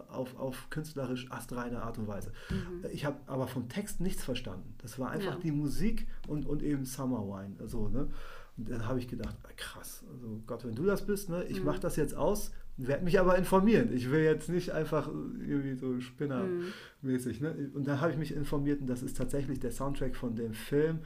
auf, 0.10 0.36
auf 0.38 0.70
künstlerisch 0.70 1.32
astreine 1.32 1.82
Art 1.82 1.98
und 1.98 2.08
Weise. 2.08 2.32
Mhm. 2.50 2.86
Ich 2.92 3.06
habe 3.06 3.18
aber 3.26 3.48
vom 3.48 3.70
Text 3.70 4.02
nichts 4.02 4.24
verstanden. 4.24 4.76
Das 4.80 5.00
war 5.00 5.12
einfach 5.12 5.36
ja. 5.36 5.40
die 5.40 5.52
Musik 5.52 6.08
und, 6.28 6.46
und 6.46 6.62
eben 6.62 6.86
Summer 6.86 7.26
Wine. 7.26 7.56
Also, 7.60 7.88
ne? 7.88 8.10
Und 8.58 8.70
dann 8.70 8.86
habe 8.86 9.00
ich 9.00 9.08
gedacht, 9.08 9.38
ah, 9.44 9.52
krass, 9.56 10.04
also 10.12 10.42
Gott, 10.46 10.66
wenn 10.66 10.76
du 10.76 10.84
das 10.84 11.06
bist, 11.06 11.30
ne, 11.30 11.46
ich 11.46 11.60
mhm. 11.60 11.68
mache 11.68 11.80
das 11.80 11.96
jetzt 11.96 12.14
aus, 12.14 12.52
werde 12.88 13.04
mich 13.04 13.20
aber 13.20 13.38
informieren. 13.38 13.92
Ich 13.94 14.10
will 14.10 14.24
jetzt 14.24 14.50
nicht 14.50 14.72
einfach 14.72 15.08
irgendwie 15.08 15.76
so 15.76 16.00
spinnermäßig. 16.00 17.42
Ne? 17.42 17.72
Und 17.74 17.88
dann 17.88 18.00
habe 18.00 18.12
ich 18.12 18.18
mich 18.18 18.34
informiert 18.34 18.82
und 18.82 18.88
das 18.88 19.04
ist 19.04 19.18
tatsächlich 19.18 19.60
der 19.60 19.72
Soundtrack 19.72 20.16
von 20.16 20.36
dem 20.36 20.54
Film 20.54 21.00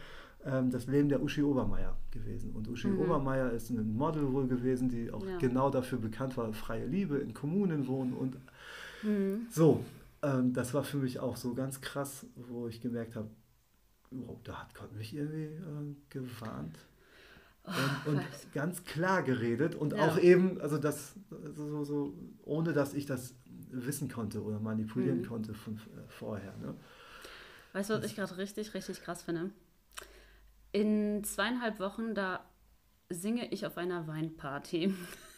ähm, 0.45 0.69
Das 0.69 0.87
Leben 0.87 1.09
der 1.09 1.21
Uschi 1.21 1.41
Obermeier 1.41 1.97
gewesen. 2.11 2.51
Und 2.51 2.67
Uschi 2.67 2.87
mhm. 2.87 2.99
Obermeier 2.99 3.51
ist 3.51 3.69
ein 3.69 3.95
Model 3.95 4.31
wohl 4.33 4.47
gewesen, 4.47 4.89
die 4.89 5.11
auch 5.11 5.25
ja. 5.25 5.37
genau 5.37 5.69
dafür 5.69 5.99
bekannt 5.99 6.37
war, 6.37 6.51
freie 6.53 6.85
Liebe, 6.85 7.17
in 7.17 7.33
Kommunen 7.33 7.87
wohnen 7.87 8.13
und 8.13 8.37
mhm. 9.03 9.47
so. 9.49 9.83
Ähm, 10.21 10.53
das 10.53 10.73
war 10.73 10.83
für 10.83 10.97
mich 10.97 11.19
auch 11.19 11.37
so 11.37 11.53
ganz 11.53 11.81
krass, 11.81 12.25
wo 12.35 12.67
ich 12.67 12.81
gemerkt 12.81 13.15
habe, 13.15 13.29
oh, 14.11 14.37
da 14.43 14.61
hat 14.61 14.75
Gott 14.75 14.95
mich 14.95 15.15
irgendwie 15.15 15.45
äh, 15.45 15.95
gewarnt 16.09 16.77
und, 17.63 18.13
und 18.13 18.21
ganz 18.53 18.83
klar 18.83 19.23
geredet 19.23 19.75
und 19.75 19.93
ja. 19.93 19.99
auch 19.99 20.17
eben, 20.17 20.59
also 20.59 20.77
das 20.77 21.15
so, 21.55 21.83
so, 21.83 22.13
ohne 22.43 22.73
dass 22.73 22.93
ich 22.93 23.05
das 23.05 23.35
wissen 23.71 24.09
konnte 24.09 24.43
oder 24.43 24.59
manipulieren 24.59 25.19
mhm. 25.19 25.27
konnte 25.27 25.53
von 25.53 25.77
äh, 25.77 25.79
vorher. 26.07 26.55
Ne? 26.57 26.75
Weißt 27.71 27.89
du, 27.89 27.95
was 27.95 28.01
das, 28.01 28.11
ich 28.11 28.17
gerade 28.17 28.37
richtig, 28.37 28.73
richtig 28.73 29.01
krass 29.01 29.23
finde? 29.23 29.51
In 30.71 31.23
zweieinhalb 31.23 31.79
Wochen, 31.79 32.13
da 32.13 32.43
singe 33.09 33.51
ich 33.51 33.65
auf 33.65 33.77
einer 33.77 34.07
Weinparty. 34.07 34.93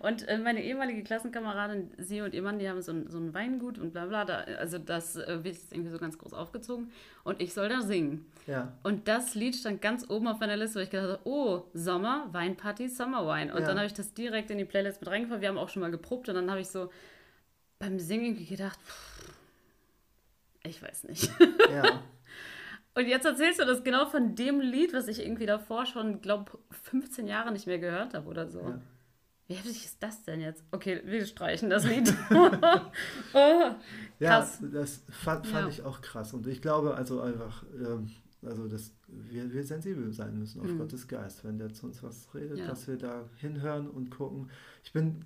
Und 0.00 0.26
äh, 0.28 0.38
meine 0.38 0.62
ehemalige 0.62 1.02
Klassenkameradin, 1.02 1.90
sie 1.98 2.20
und 2.20 2.34
ihr 2.34 2.42
Mann, 2.42 2.58
die 2.58 2.68
haben 2.68 2.82
so 2.82 2.92
ein, 2.92 3.08
so 3.10 3.18
ein 3.18 3.34
Weingut 3.34 3.78
und 3.78 3.92
bla 3.92 4.06
bla. 4.06 4.24
Da, 4.24 4.38
also 4.58 4.78
das 4.78 5.16
äh, 5.16 5.44
wird 5.44 5.54
jetzt 5.54 5.72
irgendwie 5.72 5.90
so 5.90 5.98
ganz 5.98 6.18
groß 6.18 6.32
aufgezogen. 6.32 6.90
Und 7.24 7.40
ich 7.40 7.54
soll 7.54 7.68
da 7.68 7.82
singen. 7.82 8.26
Ja. 8.46 8.72
Und 8.82 9.08
das 9.08 9.34
Lied 9.34 9.56
stand 9.56 9.82
ganz 9.82 10.08
oben 10.08 10.28
auf 10.28 10.40
meiner 10.40 10.56
Liste, 10.56 10.78
wo 10.78 10.82
ich 10.82 10.90
gedacht 10.90 11.08
habe, 11.08 11.20
oh, 11.24 11.64
Sommer, 11.74 12.28
Weinparty, 12.32 12.88
Summer 12.88 13.26
Wine. 13.26 13.52
Und 13.54 13.60
ja. 13.60 13.66
dann 13.66 13.76
habe 13.76 13.86
ich 13.86 13.94
das 13.94 14.14
direkt 14.14 14.50
in 14.50 14.58
die 14.58 14.64
Playlist 14.64 15.00
mit 15.00 15.10
reingefahren. 15.10 15.40
Wir 15.40 15.48
haben 15.48 15.58
auch 15.58 15.68
schon 15.68 15.82
mal 15.82 15.90
geprobt 15.90 16.28
und 16.28 16.34
dann 16.34 16.50
habe 16.50 16.60
ich 16.60 16.68
so 16.68 16.90
beim 17.78 17.98
Singen 17.98 18.46
gedacht, 18.46 18.78
pff, 18.80 19.32
ich 20.64 20.82
weiß 20.82 21.04
nicht. 21.04 21.30
Ja. 21.70 22.02
Und 22.96 23.08
jetzt 23.08 23.26
erzählst 23.26 23.60
du 23.60 23.66
das 23.66 23.84
genau 23.84 24.06
von 24.06 24.34
dem 24.34 24.58
Lied, 24.58 24.94
was 24.94 25.06
ich 25.06 25.20
irgendwie 25.20 25.44
davor 25.44 25.84
schon, 25.84 26.22
glaube 26.22 26.52
15 26.84 27.26
Jahre 27.26 27.52
nicht 27.52 27.66
mehr 27.66 27.78
gehört 27.78 28.14
habe 28.14 28.26
oder 28.26 28.48
so. 28.48 28.60
Ja. 28.60 28.80
Wie 29.48 29.54
heftig 29.54 29.84
ist 29.84 30.02
das 30.02 30.22
denn 30.24 30.40
jetzt? 30.40 30.64
Okay, 30.72 31.02
wir 31.04 31.24
streichen 31.24 31.70
das 31.70 31.84
Lied. 31.84 32.12
oh, 32.30 32.50
ja, 34.18 34.48
das 34.72 35.02
fand, 35.08 35.46
fand 35.46 35.66
ja. 35.66 35.68
ich 35.68 35.82
auch 35.82 36.00
krass. 36.00 36.32
Und 36.32 36.46
ich 36.48 36.60
glaube 36.60 36.94
also 36.94 37.20
einfach, 37.20 37.64
ähm, 37.74 38.10
also 38.42 38.66
dass 38.66 38.92
wir, 39.06 39.52
wir 39.52 39.62
sensibel 39.64 40.12
sein 40.12 40.38
müssen 40.38 40.60
auf 40.60 40.66
mhm. 40.66 40.78
Gottes 40.78 41.06
Geist, 41.06 41.44
wenn 41.44 41.58
der 41.58 41.72
zu 41.72 41.86
uns 41.86 42.02
was 42.02 42.34
redet, 42.34 42.58
ja. 42.58 42.66
dass 42.66 42.88
wir 42.88 42.96
da 42.96 43.28
hinhören 43.36 43.88
und 43.88 44.10
gucken. 44.10 44.50
Ich 44.82 44.92
bin 44.92 45.24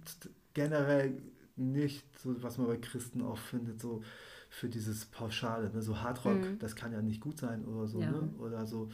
generell 0.52 1.22
nicht 1.56 2.04
so, 2.18 2.42
was 2.42 2.58
man 2.58 2.66
bei 2.66 2.76
Christen 2.76 3.22
auch 3.22 3.38
findet, 3.38 3.80
so 3.80 4.02
für 4.50 4.68
dieses 4.68 5.06
Pauschale, 5.06 5.70
ne? 5.70 5.80
so 5.80 6.00
Hardrock, 6.00 6.40
mhm. 6.40 6.58
das 6.58 6.76
kann 6.76 6.92
ja 6.92 7.00
nicht 7.00 7.20
gut 7.20 7.38
sein 7.38 7.64
oder 7.64 7.86
so, 7.86 8.00
ja. 8.00 8.10
ne? 8.10 8.30
oder 8.38 8.66
so. 8.66 8.90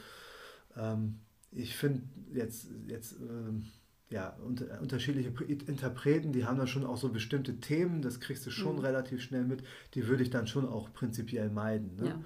Ähm, 0.76 1.18
ich 1.50 1.74
finde 1.74 2.02
jetzt, 2.32 2.68
jetzt 2.86 3.12
ähm, 3.12 3.66
ja, 4.08 4.36
unter, 4.44 4.80
unterschiedliche 4.80 5.30
Interpreten, 5.44 6.32
die 6.32 6.44
haben 6.44 6.58
da 6.58 6.66
schon 6.66 6.86
auch 6.86 6.96
so 6.96 7.08
bestimmte 7.08 7.58
Themen, 7.58 8.02
das 8.02 8.20
kriegst 8.20 8.46
du 8.46 8.50
schon 8.50 8.76
mhm. 8.76 8.82
relativ 8.82 9.20
schnell 9.20 9.44
mit, 9.44 9.64
die 9.94 10.06
würde 10.06 10.22
ich 10.22 10.30
dann 10.30 10.46
schon 10.46 10.66
auch 10.68 10.92
prinzipiell 10.92 11.50
meiden. 11.50 11.96
Ne? 11.96 12.22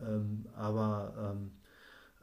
Ja. 0.00 0.08
Ähm, 0.08 0.46
aber 0.54 1.34
ähm, 1.36 1.50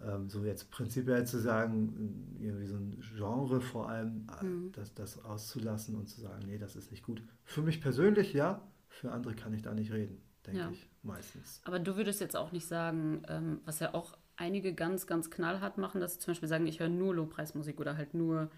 ähm, 0.03 0.29
so 0.29 0.45
jetzt 0.45 0.71
prinzipiell 0.71 1.25
zu 1.25 1.39
sagen, 1.39 2.37
irgendwie 2.39 2.67
so 2.67 2.75
ein 2.75 3.01
Genre 3.17 3.59
vor 3.59 3.89
allem, 3.89 4.27
äh, 4.41 4.45
mhm. 4.45 4.71
das, 4.71 4.93
das 4.93 5.23
auszulassen 5.25 5.95
und 5.95 6.07
zu 6.07 6.21
sagen, 6.21 6.43
nee, 6.45 6.57
das 6.57 6.75
ist 6.75 6.91
nicht 6.91 7.03
gut. 7.03 7.21
Für 7.43 7.61
mich 7.61 7.81
persönlich 7.81 8.33
ja, 8.33 8.61
für 8.87 9.11
andere 9.11 9.35
kann 9.35 9.53
ich 9.53 9.61
da 9.61 9.73
nicht 9.73 9.91
reden, 9.91 10.21
denke 10.45 10.59
ja. 10.59 10.69
ich 10.69 10.89
meistens. 11.03 11.61
Aber 11.65 11.79
du 11.79 11.97
würdest 11.97 12.21
jetzt 12.21 12.37
auch 12.37 12.53
nicht 12.53 12.67
sagen, 12.67 13.23
ähm, 13.27 13.59
was 13.65 13.79
ja 13.79 13.93
auch 13.93 14.17
einige 14.37 14.73
ganz, 14.73 15.07
ganz 15.07 15.29
knallhart 15.29 15.77
machen, 15.77 16.01
dass 16.01 16.15
sie 16.15 16.19
zum 16.19 16.31
Beispiel 16.31 16.49
sagen, 16.49 16.65
ich 16.67 16.79
höre 16.79 16.89
nur 16.89 17.15
Lobpreismusik 17.15 17.79
oder 17.79 17.97
halt 17.97 18.13
nur 18.13 18.49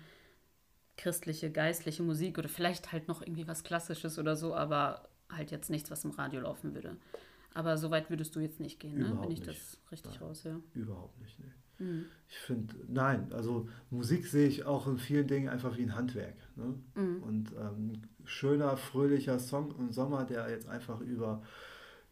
christliche, 0.97 1.51
geistliche 1.51 2.03
Musik 2.03 2.37
oder 2.37 2.49
vielleicht 2.49 2.91
halt 2.91 3.07
noch 3.07 3.21
irgendwie 3.21 3.47
was 3.47 3.63
Klassisches 3.63 4.19
oder 4.19 4.35
so, 4.35 4.55
aber 4.55 5.07
halt 5.31 5.51
jetzt 5.51 5.69
nichts, 5.69 5.91
was 5.91 6.03
im 6.03 6.11
Radio 6.11 6.41
laufen 6.41 6.73
würde. 6.73 6.97
Aber 7.53 7.77
so 7.77 7.89
weit 7.91 8.09
würdest 8.09 8.35
du 8.35 8.39
jetzt 8.39 8.59
nicht 8.59 8.79
gehen, 8.79 8.99
ne? 8.99 9.17
wenn 9.21 9.31
ich 9.31 9.39
nicht. 9.39 9.47
das 9.47 9.79
richtig 9.91 10.13
nein, 10.13 10.21
raus, 10.21 10.43
ja. 10.43 10.59
Überhaupt 10.73 11.19
nicht, 11.21 11.39
ne. 11.39 11.51
Mhm. 11.79 12.05
Ich 12.27 12.37
finde, 12.37 12.75
nein, 12.87 13.31
also 13.31 13.69
Musik 13.89 14.25
sehe 14.25 14.47
ich 14.47 14.65
auch 14.65 14.87
in 14.87 14.97
vielen 14.97 15.27
Dingen 15.27 15.49
einfach 15.49 15.77
wie 15.77 15.83
ein 15.83 15.95
Handwerk. 15.95 16.35
Ne? 16.55 16.73
Mhm. 16.95 17.23
Und 17.23 17.51
ähm, 17.53 17.93
schöner, 18.25 18.77
fröhlicher 18.77 19.39
Song 19.39 19.75
im 19.77 19.91
Sommer, 19.91 20.25
der 20.25 20.49
jetzt 20.49 20.67
einfach 20.67 20.99
über, 21.01 21.43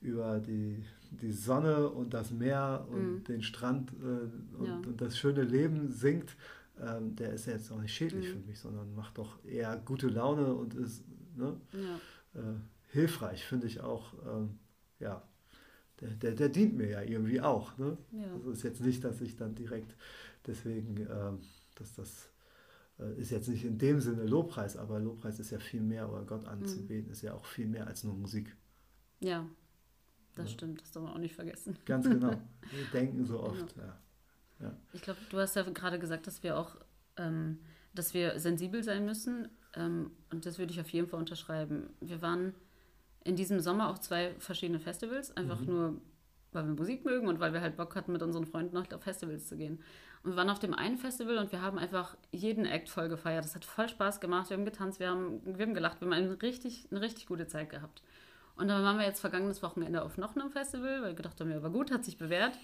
über 0.02 0.40
die, 0.40 0.84
die 1.12 1.32
Sonne 1.32 1.90
und 1.90 2.14
das 2.14 2.32
Meer 2.32 2.88
und 2.90 3.14
mhm. 3.14 3.24
den 3.24 3.42
Strand 3.42 3.92
äh, 3.94 4.58
und, 4.58 4.68
ja. 4.68 4.76
und, 4.76 5.02
das 5.02 5.18
schöne 5.18 5.42
Leben 5.42 5.90
singt, 5.90 6.36
ähm, 6.82 7.16
der 7.16 7.34
ist 7.34 7.46
ja 7.46 7.54
jetzt 7.54 7.72
auch 7.72 7.80
nicht 7.80 7.94
schädlich 7.94 8.28
mhm. 8.28 8.40
für 8.40 8.48
mich, 8.48 8.60
sondern 8.60 8.94
macht 8.96 9.18
doch 9.18 9.44
eher 9.46 9.78
gute 9.78 10.08
Laune 10.08 10.54
und 10.54 10.74
ist 10.74 11.04
ne, 11.36 11.60
ja. 11.74 12.40
äh, 12.40 12.56
hilfreich, 12.90 13.46
finde 13.46 13.68
ich 13.68 13.82
auch. 13.82 14.14
Ähm, 14.26 14.60
ja, 15.00 15.28
der, 16.02 16.10
der, 16.10 16.32
der, 16.32 16.50
dient 16.50 16.76
mir 16.76 16.90
ja 16.90 17.02
irgendwie 17.02 17.42
auch. 17.42 17.78
Ne? 17.78 17.98
Ja. 18.12 18.34
Also 18.34 18.52
ist 18.52 18.64
jetzt 18.64 18.82
nicht, 18.82 19.04
dass 19.04 19.22
ich 19.22 19.36
dann 19.36 19.56
direkt 19.56 19.96
deswegen, 20.46 21.08
ähm, 21.10 21.40
dass 21.76 21.94
das 21.94 22.30
äh, 23.00 23.20
ist 23.20 23.32
jetzt 23.32 23.48
nicht 23.48 23.64
in 23.64 23.78
dem 23.78 24.02
Sinne 24.02 24.26
Lobpreis, 24.26 24.78
aber 24.78 25.00
Lobpreis 25.00 25.40
ist 25.40 25.52
ja 25.52 25.60
viel 25.60 25.82
mehr, 25.82 26.12
oder 26.12 26.24
Gott 26.24 26.46
anzubeten, 26.46 27.08
mhm. 27.08 27.12
ist 27.12 27.22
ja 27.22 27.34
auch 27.34 27.46
viel 27.46 27.68
mehr 27.68 27.88
als 27.88 28.04
nur 28.04 28.14
Musik. 28.14 28.56
Ja, 29.20 29.46
das 30.36 30.48
ja. 30.48 30.54
stimmt, 30.54 30.82
das 30.82 30.92
darf 30.92 31.04
man 31.04 31.14
auch 31.14 31.18
nicht 31.20 31.36
vergessen. 31.36 31.78
Ganz 31.86 32.08
genau. 32.08 32.32
Wir 32.72 32.86
denken 32.94 33.26
so 33.26 33.42
oft, 33.42 33.76
ja. 33.78 33.98
Ja. 34.60 34.74
Ich 34.94 35.02
glaube, 35.02 35.20
du 35.30 35.40
hast 35.40 35.56
ja 35.56 35.64
gerade 35.64 36.00
gesagt, 36.00 36.28
dass 36.28 36.44
wir 36.44 36.58
auch, 36.58 36.76
ähm, 37.18 37.60
dass 37.94 38.14
wir 38.14 38.40
sensibel 38.40 38.84
sein 38.84 39.06
müssen. 39.06 39.50
Ähm, 39.76 40.12
und 40.32 40.46
das 40.46 40.58
würde 40.58 40.74
ich 40.74 40.80
auf 40.80 40.90
jeden 40.90 41.08
Fall 41.08 41.20
unterschreiben. 41.20 41.90
Wir 42.00 42.22
waren 42.22 42.54
in 43.24 43.36
diesem 43.36 43.60
Sommer 43.60 43.90
auf 43.90 44.00
zwei 44.00 44.36
verschiedene 44.40 44.80
Festivals, 44.80 45.36
einfach 45.36 45.60
mhm. 45.60 45.66
nur, 45.66 46.02
weil 46.52 46.66
wir 46.66 46.74
Musik 46.74 47.06
mögen 47.06 47.28
und 47.28 47.40
weil 47.40 47.54
wir 47.54 47.62
halt 47.62 47.76
Bock 47.76 47.96
hatten, 47.96 48.12
mit 48.12 48.22
unseren 48.22 48.46
Freunden 48.46 48.78
auf 48.78 49.04
Festivals 49.04 49.48
zu 49.48 49.58
gehen. 49.58 49.82
Und 50.24 50.32
wir 50.32 50.38
waren 50.38 50.50
auf 50.50 50.60
dem 50.60 50.74
einen 50.74 50.98
Festival 50.98 51.38
und 51.38 51.52
wir 51.52 51.62
haben 51.62 51.78
einfach 51.78 52.16
jeden 52.32 52.66
Act 52.66 52.90
voll 52.90 53.10
gefeiert. 53.10 53.46
Das 53.46 53.56
hat 53.56 53.66
voll 53.66 53.90
Spaß 53.90 54.20
gemacht. 54.20 54.50
Wir 54.50 54.58
haben 54.58 54.66
getanzt, 54.66 55.00
wir 55.00 55.10
haben, 55.10 55.42
wir 55.46 55.66
haben 55.66 55.74
gelacht, 55.74 56.02
wir 56.02 56.08
haben 56.08 56.14
eine 56.14 56.42
richtig, 56.42 56.88
eine 56.90 57.02
richtig 57.02 57.28
gute 57.28 57.48
Zeit 57.48 57.70
gehabt. 57.70 58.02
Und 58.56 58.70
dann 58.70 58.84
waren 58.84 58.98
wir 58.98 59.06
jetzt 59.06 59.20
vergangenes 59.20 59.62
Wochenende 59.62 60.02
auf 60.02 60.18
noch 60.18 60.36
einem 60.36 60.50
Festival, 60.50 61.02
weil 61.02 61.12
wir 61.12 61.14
gedacht 61.14 61.40
haben, 61.40 61.52
ja, 61.52 61.62
war 61.62 61.70
gut, 61.70 61.92
hat 61.92 62.06
sich 62.06 62.18
bewährt. 62.18 62.58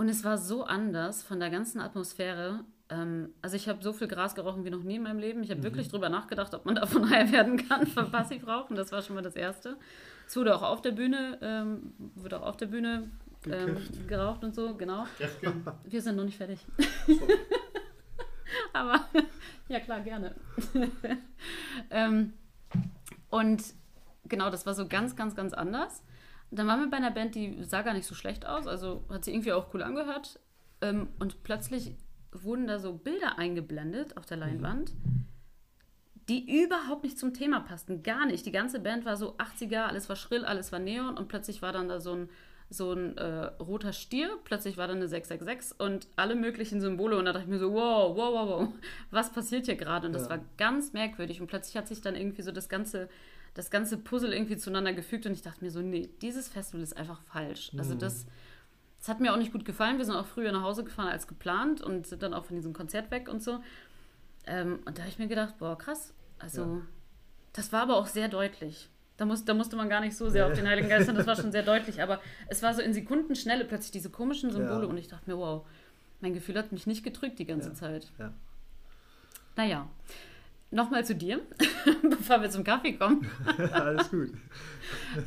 Und 0.00 0.08
es 0.08 0.24
war 0.24 0.38
so 0.38 0.64
anders 0.64 1.22
von 1.22 1.40
der 1.40 1.50
ganzen 1.50 1.78
Atmosphäre. 1.78 2.64
Ähm, 2.88 3.34
also 3.42 3.56
ich 3.56 3.68
habe 3.68 3.82
so 3.82 3.92
viel 3.92 4.08
Gras 4.08 4.34
gerochen 4.34 4.64
wie 4.64 4.70
noch 4.70 4.82
nie 4.82 4.96
in 4.96 5.02
meinem 5.02 5.18
Leben. 5.18 5.42
Ich 5.42 5.50
habe 5.50 5.60
mhm. 5.60 5.64
wirklich 5.64 5.90
drüber 5.90 6.08
nachgedacht, 6.08 6.54
ob 6.54 6.64
man 6.64 6.74
davon 6.76 7.10
high 7.10 7.30
werden 7.30 7.68
kann 7.68 7.86
von 7.86 8.10
Passivrauchen. 8.10 8.76
Das 8.76 8.92
war 8.92 9.02
schon 9.02 9.14
mal 9.14 9.20
das 9.20 9.36
Erste. 9.36 9.76
Es 10.26 10.34
wurde 10.36 10.56
auch 10.56 10.62
auf 10.62 10.80
der 10.80 10.92
Bühne, 10.92 11.36
ähm, 11.42 11.92
wurde 12.14 12.40
auch 12.40 12.46
auf 12.46 12.56
der 12.56 12.68
Bühne 12.68 13.10
ähm, 13.46 13.76
geraucht 14.06 14.42
und 14.42 14.54
so, 14.54 14.74
genau. 14.74 15.04
Wir 15.84 16.00
sind 16.00 16.16
noch 16.16 16.24
nicht 16.24 16.38
fertig. 16.38 16.64
So. 17.06 17.20
Aber 18.72 19.04
ja 19.68 19.80
klar, 19.80 20.00
gerne. 20.00 20.34
ähm, 21.90 22.32
und 23.28 23.62
genau, 24.24 24.48
das 24.48 24.64
war 24.64 24.72
so 24.72 24.88
ganz, 24.88 25.14
ganz, 25.14 25.34
ganz 25.34 25.52
anders 25.52 26.02
dann 26.50 26.66
waren 26.66 26.80
wir 26.80 26.90
bei 26.90 26.96
einer 26.96 27.10
Band, 27.10 27.34
die 27.34 27.62
sah 27.62 27.82
gar 27.82 27.94
nicht 27.94 28.06
so 28.06 28.14
schlecht 28.14 28.46
aus, 28.46 28.66
also 28.66 29.04
hat 29.08 29.24
sie 29.24 29.32
irgendwie 29.32 29.52
auch 29.52 29.72
cool 29.72 29.82
angehört. 29.82 30.40
Ähm, 30.80 31.08
und 31.18 31.42
plötzlich 31.42 31.94
wurden 32.32 32.66
da 32.66 32.78
so 32.78 32.92
Bilder 32.92 33.38
eingeblendet 33.38 34.16
auf 34.16 34.26
der 34.26 34.36
mhm. 34.36 34.42
Leinwand, 34.42 34.92
die 36.28 36.62
überhaupt 36.62 37.02
nicht 37.02 37.18
zum 37.18 37.34
Thema 37.34 37.60
passten. 37.60 38.02
Gar 38.02 38.26
nicht. 38.26 38.46
Die 38.46 38.52
ganze 38.52 38.80
Band 38.80 39.04
war 39.04 39.16
so 39.16 39.36
80er, 39.36 39.82
alles 39.82 40.08
war 40.08 40.16
schrill, 40.16 40.44
alles 40.44 40.70
war 40.70 40.78
Neon 40.78 41.16
und 41.16 41.28
plötzlich 41.28 41.60
war 41.62 41.72
dann 41.72 41.88
da 41.88 42.00
so 42.00 42.14
ein, 42.14 42.30
so 42.68 42.92
ein 42.92 43.16
äh, 43.18 43.46
roter 43.60 43.92
Stier, 43.92 44.38
plötzlich 44.44 44.76
war 44.76 44.86
da 44.86 44.94
eine 44.94 45.08
666 45.08 45.80
und 45.80 46.06
alle 46.14 46.36
möglichen 46.36 46.80
Symbole 46.80 47.18
und 47.18 47.24
da 47.24 47.32
dachte 47.32 47.46
ich 47.46 47.50
mir 47.50 47.58
so, 47.58 47.72
wow, 47.72 48.16
wow, 48.16 48.32
wow, 48.32 48.48
wow, 48.48 48.68
was 49.10 49.32
passiert 49.32 49.66
hier 49.66 49.74
gerade? 49.74 50.06
Und 50.06 50.12
das 50.12 50.24
ja. 50.24 50.30
war 50.30 50.40
ganz 50.56 50.92
merkwürdig 50.92 51.40
und 51.40 51.48
plötzlich 51.48 51.76
hat 51.76 51.88
sich 51.88 52.00
dann 52.00 52.14
irgendwie 52.14 52.42
so 52.42 52.52
das 52.52 52.68
ganze 52.68 53.08
das 53.60 53.70
ganze 53.70 53.98
Puzzle 53.98 54.32
irgendwie 54.32 54.56
zueinander 54.56 54.94
gefügt 54.94 55.26
und 55.26 55.32
ich 55.32 55.42
dachte 55.42 55.62
mir 55.62 55.70
so, 55.70 55.82
nee, 55.82 56.08
dieses 56.22 56.48
Festival 56.48 56.82
ist 56.82 56.96
einfach 56.96 57.20
falsch. 57.20 57.72
Also 57.76 57.94
mhm. 57.94 57.98
das, 57.98 58.24
das 58.98 59.08
hat 59.08 59.20
mir 59.20 59.34
auch 59.34 59.36
nicht 59.36 59.52
gut 59.52 59.66
gefallen. 59.66 59.98
Wir 59.98 60.06
sind 60.06 60.14
auch 60.14 60.26
früher 60.26 60.50
nach 60.50 60.62
Hause 60.62 60.82
gefahren 60.82 61.08
als 61.08 61.28
geplant 61.28 61.82
und 61.82 62.06
sind 62.06 62.22
dann 62.22 62.32
auch 62.32 62.46
von 62.46 62.56
diesem 62.56 62.72
Konzert 62.72 63.10
weg 63.10 63.28
und 63.28 63.42
so. 63.42 63.62
Ähm, 64.46 64.78
und 64.86 64.96
da 64.96 65.02
habe 65.02 65.10
ich 65.10 65.18
mir 65.18 65.28
gedacht, 65.28 65.58
boah, 65.58 65.76
krass. 65.76 66.14
Also, 66.38 66.62
ja. 66.62 66.80
das 67.52 67.70
war 67.70 67.82
aber 67.82 67.96
auch 67.96 68.06
sehr 68.06 68.28
deutlich. 68.28 68.88
Da, 69.18 69.26
muss, 69.26 69.44
da 69.44 69.52
musste 69.52 69.76
man 69.76 69.90
gar 69.90 70.00
nicht 70.00 70.16
so 70.16 70.30
sehr 70.30 70.46
auf 70.46 70.54
den 70.54 70.66
Heiligen 70.66 70.88
Geist 70.88 71.04
sein, 71.04 71.14
das 71.14 71.26
war 71.26 71.36
schon 71.36 71.52
sehr 71.52 71.62
deutlich. 71.62 72.02
Aber 72.02 72.18
es 72.48 72.62
war 72.62 72.72
so 72.72 72.80
in 72.80 72.94
Sekundenschnelle 72.94 73.66
plötzlich 73.66 73.90
diese 73.90 74.08
komischen 74.08 74.50
Symbole 74.50 74.84
ja. 74.84 74.88
und 74.88 74.96
ich 74.96 75.08
dachte 75.08 75.28
mir, 75.28 75.36
wow, 75.36 75.66
mein 76.22 76.32
Gefühl 76.32 76.56
hat 76.56 76.72
mich 76.72 76.86
nicht 76.86 77.04
gedrückt 77.04 77.38
die 77.38 77.44
ganze 77.44 77.68
ja. 77.68 77.74
Zeit. 77.74 78.10
Ja. 78.18 78.32
Naja 79.54 79.86
nochmal 80.70 81.04
zu 81.04 81.14
dir, 81.14 81.40
bevor 82.02 82.42
wir 82.42 82.50
zum 82.50 82.64
Kaffee 82.64 82.94
kommen. 82.94 83.26
Alles 83.72 84.10
gut. 84.10 84.32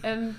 ähm, 0.04 0.36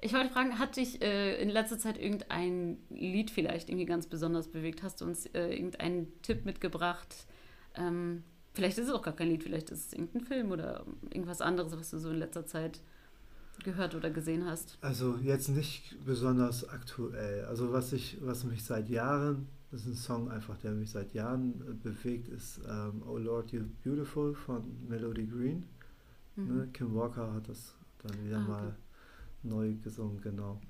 ich 0.00 0.12
wollte 0.12 0.30
fragen, 0.30 0.58
hat 0.58 0.76
dich 0.76 1.02
äh, 1.02 1.40
in 1.42 1.48
letzter 1.48 1.78
Zeit 1.78 1.98
irgendein 1.98 2.78
Lied 2.90 3.30
vielleicht 3.30 3.68
irgendwie 3.68 3.86
ganz 3.86 4.06
besonders 4.06 4.48
bewegt? 4.48 4.82
Hast 4.82 5.00
du 5.00 5.04
uns 5.04 5.26
äh, 5.26 5.48
irgendeinen 5.48 6.12
Tipp 6.22 6.44
mitgebracht? 6.44 7.26
Ähm, 7.74 8.22
vielleicht 8.54 8.78
ist 8.78 8.88
es 8.88 8.94
auch 8.94 9.02
gar 9.02 9.14
kein 9.14 9.28
Lied, 9.28 9.42
vielleicht 9.42 9.70
ist 9.70 9.86
es 9.86 9.92
irgendein 9.92 10.22
Film 10.22 10.52
oder 10.52 10.84
irgendwas 11.10 11.40
anderes, 11.40 11.76
was 11.76 11.90
du 11.90 11.98
so 11.98 12.10
in 12.10 12.18
letzter 12.18 12.46
Zeit 12.46 12.80
gehört 13.64 13.96
oder 13.96 14.10
gesehen 14.10 14.46
hast. 14.46 14.78
Also 14.80 15.16
jetzt 15.16 15.48
nicht 15.48 15.96
besonders 16.04 16.68
aktuell. 16.68 17.44
Also 17.46 17.72
was 17.72 17.92
ich, 17.92 18.18
was 18.20 18.44
mich 18.44 18.64
seit 18.64 18.88
Jahren 18.88 19.48
das 19.70 19.82
ist 19.82 19.86
ein 19.86 19.94
Song 19.94 20.30
einfach, 20.30 20.56
der 20.58 20.72
mich 20.72 20.90
seit 20.90 21.12
Jahren 21.14 21.60
äh, 21.68 21.74
bewegt, 21.74 22.28
ist 22.28 22.60
ähm, 22.66 23.02
Oh 23.06 23.18
Lord 23.18 23.52
You 23.52 23.64
Beautiful 23.84 24.34
von 24.34 24.64
Melody 24.88 25.26
Green. 25.26 25.64
Mhm. 26.36 26.56
Ne? 26.56 26.68
Kim 26.72 26.94
Walker 26.94 27.34
hat 27.34 27.48
das 27.48 27.74
dann 27.98 28.24
wieder 28.24 28.38
ah, 28.38 28.42
okay. 28.42 28.50
mal 28.50 28.76
neu 29.42 29.74
gesungen, 29.74 30.20
genau. 30.22 30.60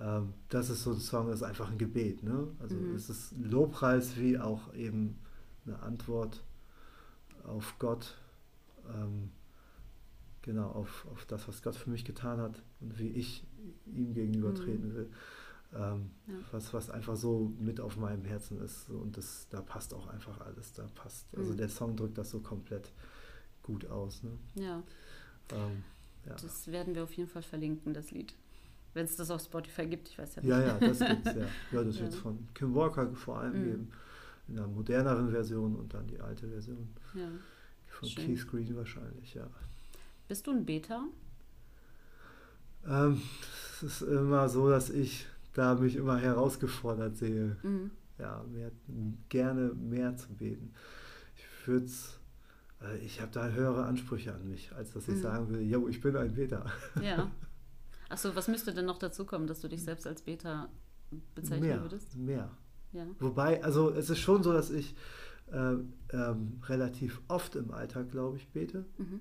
Ähm, 0.00 0.32
das 0.48 0.70
ist 0.70 0.82
so 0.82 0.92
ein 0.92 1.00
Song, 1.00 1.26
das 1.28 1.36
ist 1.36 1.42
einfach 1.42 1.70
ein 1.70 1.76
Gebet. 1.76 2.22
Ne? 2.22 2.48
Also 2.60 2.76
mhm. 2.76 2.94
es 2.94 3.10
ist 3.10 3.32
ein 3.32 3.50
Lobpreis 3.50 4.16
wie 4.16 4.38
auch 4.38 4.72
eben 4.74 5.18
eine 5.66 5.78
Antwort 5.80 6.42
auf 7.44 7.74
Gott. 7.78 8.16
Ähm, 8.88 9.30
genau, 10.40 10.70
auf, 10.70 11.06
auf 11.12 11.26
das, 11.26 11.46
was 11.46 11.62
Gott 11.62 11.76
für 11.76 11.90
mich 11.90 12.06
getan 12.06 12.40
hat 12.40 12.62
und 12.80 12.98
wie 12.98 13.08
ich 13.08 13.46
ihm 13.84 14.14
gegenüber 14.14 14.50
mhm. 14.50 14.54
treten 14.54 14.94
will 14.94 15.10
ähm, 15.74 16.10
ja. 16.26 16.34
was, 16.50 16.72
was 16.74 16.90
einfach 16.90 17.16
so 17.16 17.52
mit 17.58 17.80
auf 17.80 17.96
meinem 17.96 18.24
Herzen 18.24 18.60
ist. 18.60 18.88
Und 18.90 19.16
das, 19.16 19.46
da 19.50 19.60
passt 19.60 19.94
auch 19.94 20.08
einfach 20.08 20.40
alles. 20.40 20.72
Da 20.72 20.86
passt. 20.94 21.26
Also 21.36 21.52
mhm. 21.52 21.56
der 21.56 21.68
Song 21.68 21.96
drückt 21.96 22.18
das 22.18 22.30
so 22.30 22.40
komplett 22.40 22.92
gut 23.62 23.86
aus. 23.86 24.22
Ne? 24.22 24.32
Ja. 24.54 24.82
Ähm, 25.52 25.84
ja. 26.26 26.34
Das 26.34 26.70
werden 26.70 26.94
wir 26.94 27.04
auf 27.04 27.12
jeden 27.12 27.28
Fall 27.28 27.42
verlinken, 27.42 27.94
das 27.94 28.10
Lied. 28.10 28.34
Wenn 28.92 29.04
es 29.04 29.16
das 29.16 29.30
auf 29.30 29.40
Spotify 29.40 29.86
gibt, 29.86 30.08
ich 30.08 30.18
weiß 30.18 30.36
ja 30.36 30.42
nicht. 30.42 30.50
Ja, 30.50 30.60
ja, 30.66 30.78
das 30.78 30.98
gibt 30.98 31.26
es, 31.26 31.34
ja. 31.36 31.46
Ja, 31.72 31.84
das 31.84 31.96
ja. 31.96 32.02
wird 32.02 32.12
es 32.12 32.18
von 32.18 32.48
Kim 32.54 32.74
Walker 32.74 33.12
vor 33.14 33.38
allem 33.38 33.60
mhm. 33.60 33.64
geben. 33.64 33.92
In 34.48 34.58
einer 34.58 34.66
moderneren 34.66 35.30
Version 35.30 35.76
und 35.76 35.94
dann 35.94 36.08
die 36.08 36.18
alte 36.18 36.48
Version. 36.48 36.88
Ja. 37.14 37.28
Von 37.86 38.08
Schön. 38.08 38.26
Keith 38.26 38.48
Green 38.48 38.76
wahrscheinlich, 38.76 39.34
ja. 39.34 39.48
Bist 40.26 40.46
du 40.46 40.50
ein 40.50 40.64
Beta? 40.64 41.04
Ähm, 42.86 43.22
es 43.76 43.82
ist 43.82 44.02
immer 44.02 44.48
so, 44.48 44.68
dass 44.68 44.90
ich 44.90 45.26
da 45.54 45.74
mich 45.74 45.96
immer 45.96 46.18
herausgefordert 46.18 47.16
sehe. 47.16 47.56
Mhm. 47.62 47.90
Ja, 48.18 48.44
mehr, 48.52 48.70
gerne 49.28 49.72
mehr 49.74 50.16
zu 50.16 50.28
beten. 50.34 50.74
Ich 51.36 51.66
würde 51.66 51.86
äh, 52.82 52.98
ich 52.98 53.20
habe 53.20 53.30
da 53.32 53.48
höhere 53.48 53.84
Ansprüche 53.84 54.34
an 54.34 54.48
mich, 54.48 54.72
als 54.72 54.92
dass 54.92 55.08
ich 55.08 55.16
mhm. 55.16 55.22
sagen 55.22 55.48
will, 55.50 55.62
yo, 55.62 55.88
ich 55.88 56.00
bin 56.00 56.16
ein 56.16 56.34
Beta. 56.34 56.66
Ja. 57.02 57.30
Achso, 58.08 58.34
was 58.34 58.48
müsste 58.48 58.74
denn 58.74 58.86
noch 58.86 58.98
dazu 58.98 59.24
kommen, 59.24 59.46
dass 59.46 59.60
du 59.60 59.68
dich 59.68 59.84
selbst 59.84 60.06
als 60.06 60.22
Beta 60.22 60.68
bezeichnen 61.34 61.68
mehr, 61.68 61.80
würdest? 61.80 62.16
Mehr. 62.16 62.50
Ja. 62.92 63.06
Wobei, 63.20 63.62
also 63.62 63.90
es 63.90 64.10
ist 64.10 64.18
schon 64.18 64.42
so, 64.42 64.52
dass 64.52 64.70
ich 64.70 64.96
äh, 65.52 65.74
ähm, 66.12 66.60
relativ 66.64 67.20
oft 67.28 67.54
im 67.54 67.70
Alltag, 67.70 68.10
glaube 68.10 68.36
ich, 68.36 68.48
bete. 68.48 68.84
Mhm. 68.98 69.20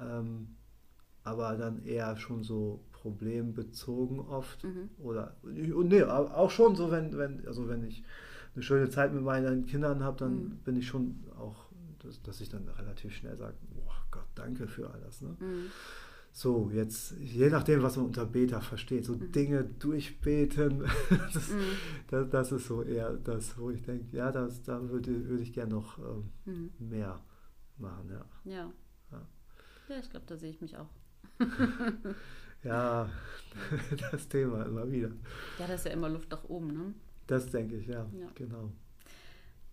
Ähm, 0.00 0.56
aber 1.24 1.56
dann 1.56 1.82
eher 1.82 2.16
schon 2.16 2.44
so 2.44 2.84
problembezogen 3.00 4.20
oft. 4.20 4.64
Mhm. 4.64 4.90
Oder 4.98 5.36
und 5.42 5.88
nee, 5.88 6.02
auch 6.02 6.50
schon 6.50 6.76
so, 6.76 6.90
wenn, 6.90 7.16
wenn, 7.16 7.46
also 7.46 7.68
wenn 7.68 7.84
ich 7.84 8.04
eine 8.54 8.62
schöne 8.62 8.90
Zeit 8.90 9.12
mit 9.12 9.22
meinen 9.22 9.66
Kindern 9.66 10.02
habe, 10.02 10.18
dann 10.18 10.34
mhm. 10.34 10.56
bin 10.64 10.76
ich 10.76 10.86
schon 10.86 11.24
auch 11.38 11.70
dass, 12.02 12.22
dass 12.22 12.40
ich 12.40 12.48
dann 12.48 12.68
relativ 12.68 13.14
schnell 13.14 13.36
sage, 13.36 13.54
oh 13.76 13.92
Gott, 14.10 14.26
danke 14.34 14.66
für 14.66 14.90
alles. 14.90 15.20
Ne? 15.20 15.36
Mhm. 15.38 15.66
So, 16.32 16.70
jetzt, 16.72 17.12
je 17.18 17.50
nachdem, 17.50 17.82
was 17.82 17.96
man 17.96 18.06
unter 18.06 18.24
Beta 18.24 18.60
versteht, 18.60 19.04
so 19.04 19.14
mhm. 19.14 19.32
Dinge 19.32 19.64
durchbeten, 19.64 20.84
das, 21.10 21.50
mhm. 21.50 21.60
das, 22.08 22.30
das, 22.30 22.52
ist 22.52 22.66
so 22.66 22.82
eher 22.82 23.14
das, 23.14 23.58
wo 23.58 23.70
ich 23.70 23.82
denke, 23.82 24.16
ja, 24.16 24.30
das, 24.30 24.62
da 24.62 24.88
würde, 24.88 25.28
würde 25.28 25.42
ich 25.42 25.52
gerne 25.52 25.74
noch 25.74 25.98
ähm, 25.98 26.30
mhm. 26.44 26.70
mehr 26.78 27.20
machen. 27.78 28.08
Ja, 28.10 28.24
ja. 28.44 28.72
ja. 29.12 29.26
ja 29.88 29.98
ich 29.98 30.10
glaube, 30.10 30.26
da 30.26 30.36
sehe 30.36 30.50
ich 30.50 30.60
mich 30.60 30.76
auch. 30.76 30.90
ja, 32.62 33.08
das 34.10 34.28
Thema 34.28 34.64
immer 34.64 34.90
wieder. 34.90 35.10
Ja, 35.58 35.66
das 35.66 35.80
ist 35.80 35.86
ja 35.86 35.92
immer 35.92 36.08
Luft 36.08 36.30
nach 36.30 36.44
oben, 36.44 36.68
ne? 36.68 36.94
Das 37.26 37.46
denke 37.50 37.76
ich, 37.76 37.86
ja, 37.86 38.06
ja. 38.12 38.28
genau. 38.34 38.72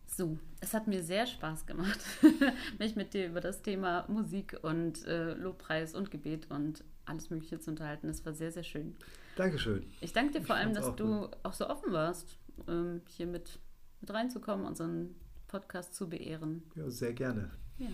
So, 0.06 0.38
es 0.62 0.74
hat 0.74 0.88
mir 0.88 1.04
sehr 1.04 1.28
Spaß 1.28 1.66
gemacht, 1.66 2.00
mich 2.80 2.96
mit 2.96 3.14
dir 3.14 3.28
über 3.28 3.42
das 3.42 3.62
Thema 3.62 4.06
Musik 4.08 4.58
und 4.62 5.06
äh, 5.06 5.34
Lobpreis 5.34 5.94
und 5.94 6.12
Gebet 6.12 6.50
und 6.50 6.84
alles 7.06 7.30
Mögliche 7.30 7.60
zu 7.60 7.72
unterhalten. 7.72 8.08
Es 8.10 8.26
war 8.26 8.34
sehr, 8.34 8.52
sehr 8.52 8.64
schön. 8.64 8.96
Dankeschön. 9.36 9.86
Ich 10.02 10.14
danke 10.14 10.40
dir 10.40 10.46
vor 10.46 10.56
allem, 10.56 10.74
dass 10.74 10.86
auch 10.86 10.96
du 10.96 11.22
gut. 11.22 11.38
auch 11.44 11.54
so 11.54 11.70
offen 11.70 11.92
warst, 11.92 12.38
ähm, 12.68 13.02
hier 13.08 13.28
mit, 13.28 13.60
mit 14.02 14.12
reinzukommen, 14.12 14.66
unseren 14.66 15.16
Podcast 15.48 15.96
zu 15.96 16.10
beehren. 16.10 16.64
Ja, 16.76 16.90
sehr 16.90 17.14
gerne. 17.14 17.52
Ja, 17.78 17.90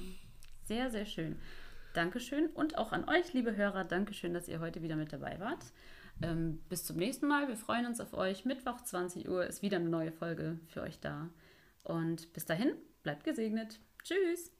sehr, 0.65 0.89
sehr 0.89 1.05
schön. 1.05 1.35
Dankeschön 1.93 2.47
und 2.47 2.77
auch 2.77 2.91
an 2.91 3.07
euch, 3.07 3.33
liebe 3.33 3.55
Hörer, 3.55 3.83
Dankeschön, 3.83 4.33
dass 4.33 4.47
ihr 4.47 4.59
heute 4.59 4.81
wieder 4.81 4.95
mit 4.95 5.13
dabei 5.13 5.39
wart. 5.39 5.63
Ähm, 6.21 6.59
bis 6.69 6.83
zum 6.83 6.97
nächsten 6.97 7.27
Mal. 7.27 7.47
Wir 7.47 7.57
freuen 7.57 7.85
uns 7.85 7.99
auf 7.99 8.13
euch. 8.13 8.45
Mittwoch 8.45 8.81
20 8.81 9.29
Uhr 9.29 9.45
ist 9.45 9.61
wieder 9.61 9.77
eine 9.77 9.89
neue 9.89 10.11
Folge 10.11 10.59
für 10.67 10.81
euch 10.81 10.99
da. 10.99 11.29
Und 11.83 12.33
bis 12.33 12.45
dahin, 12.45 12.73
bleibt 13.03 13.23
gesegnet. 13.23 13.79
Tschüss. 14.03 14.51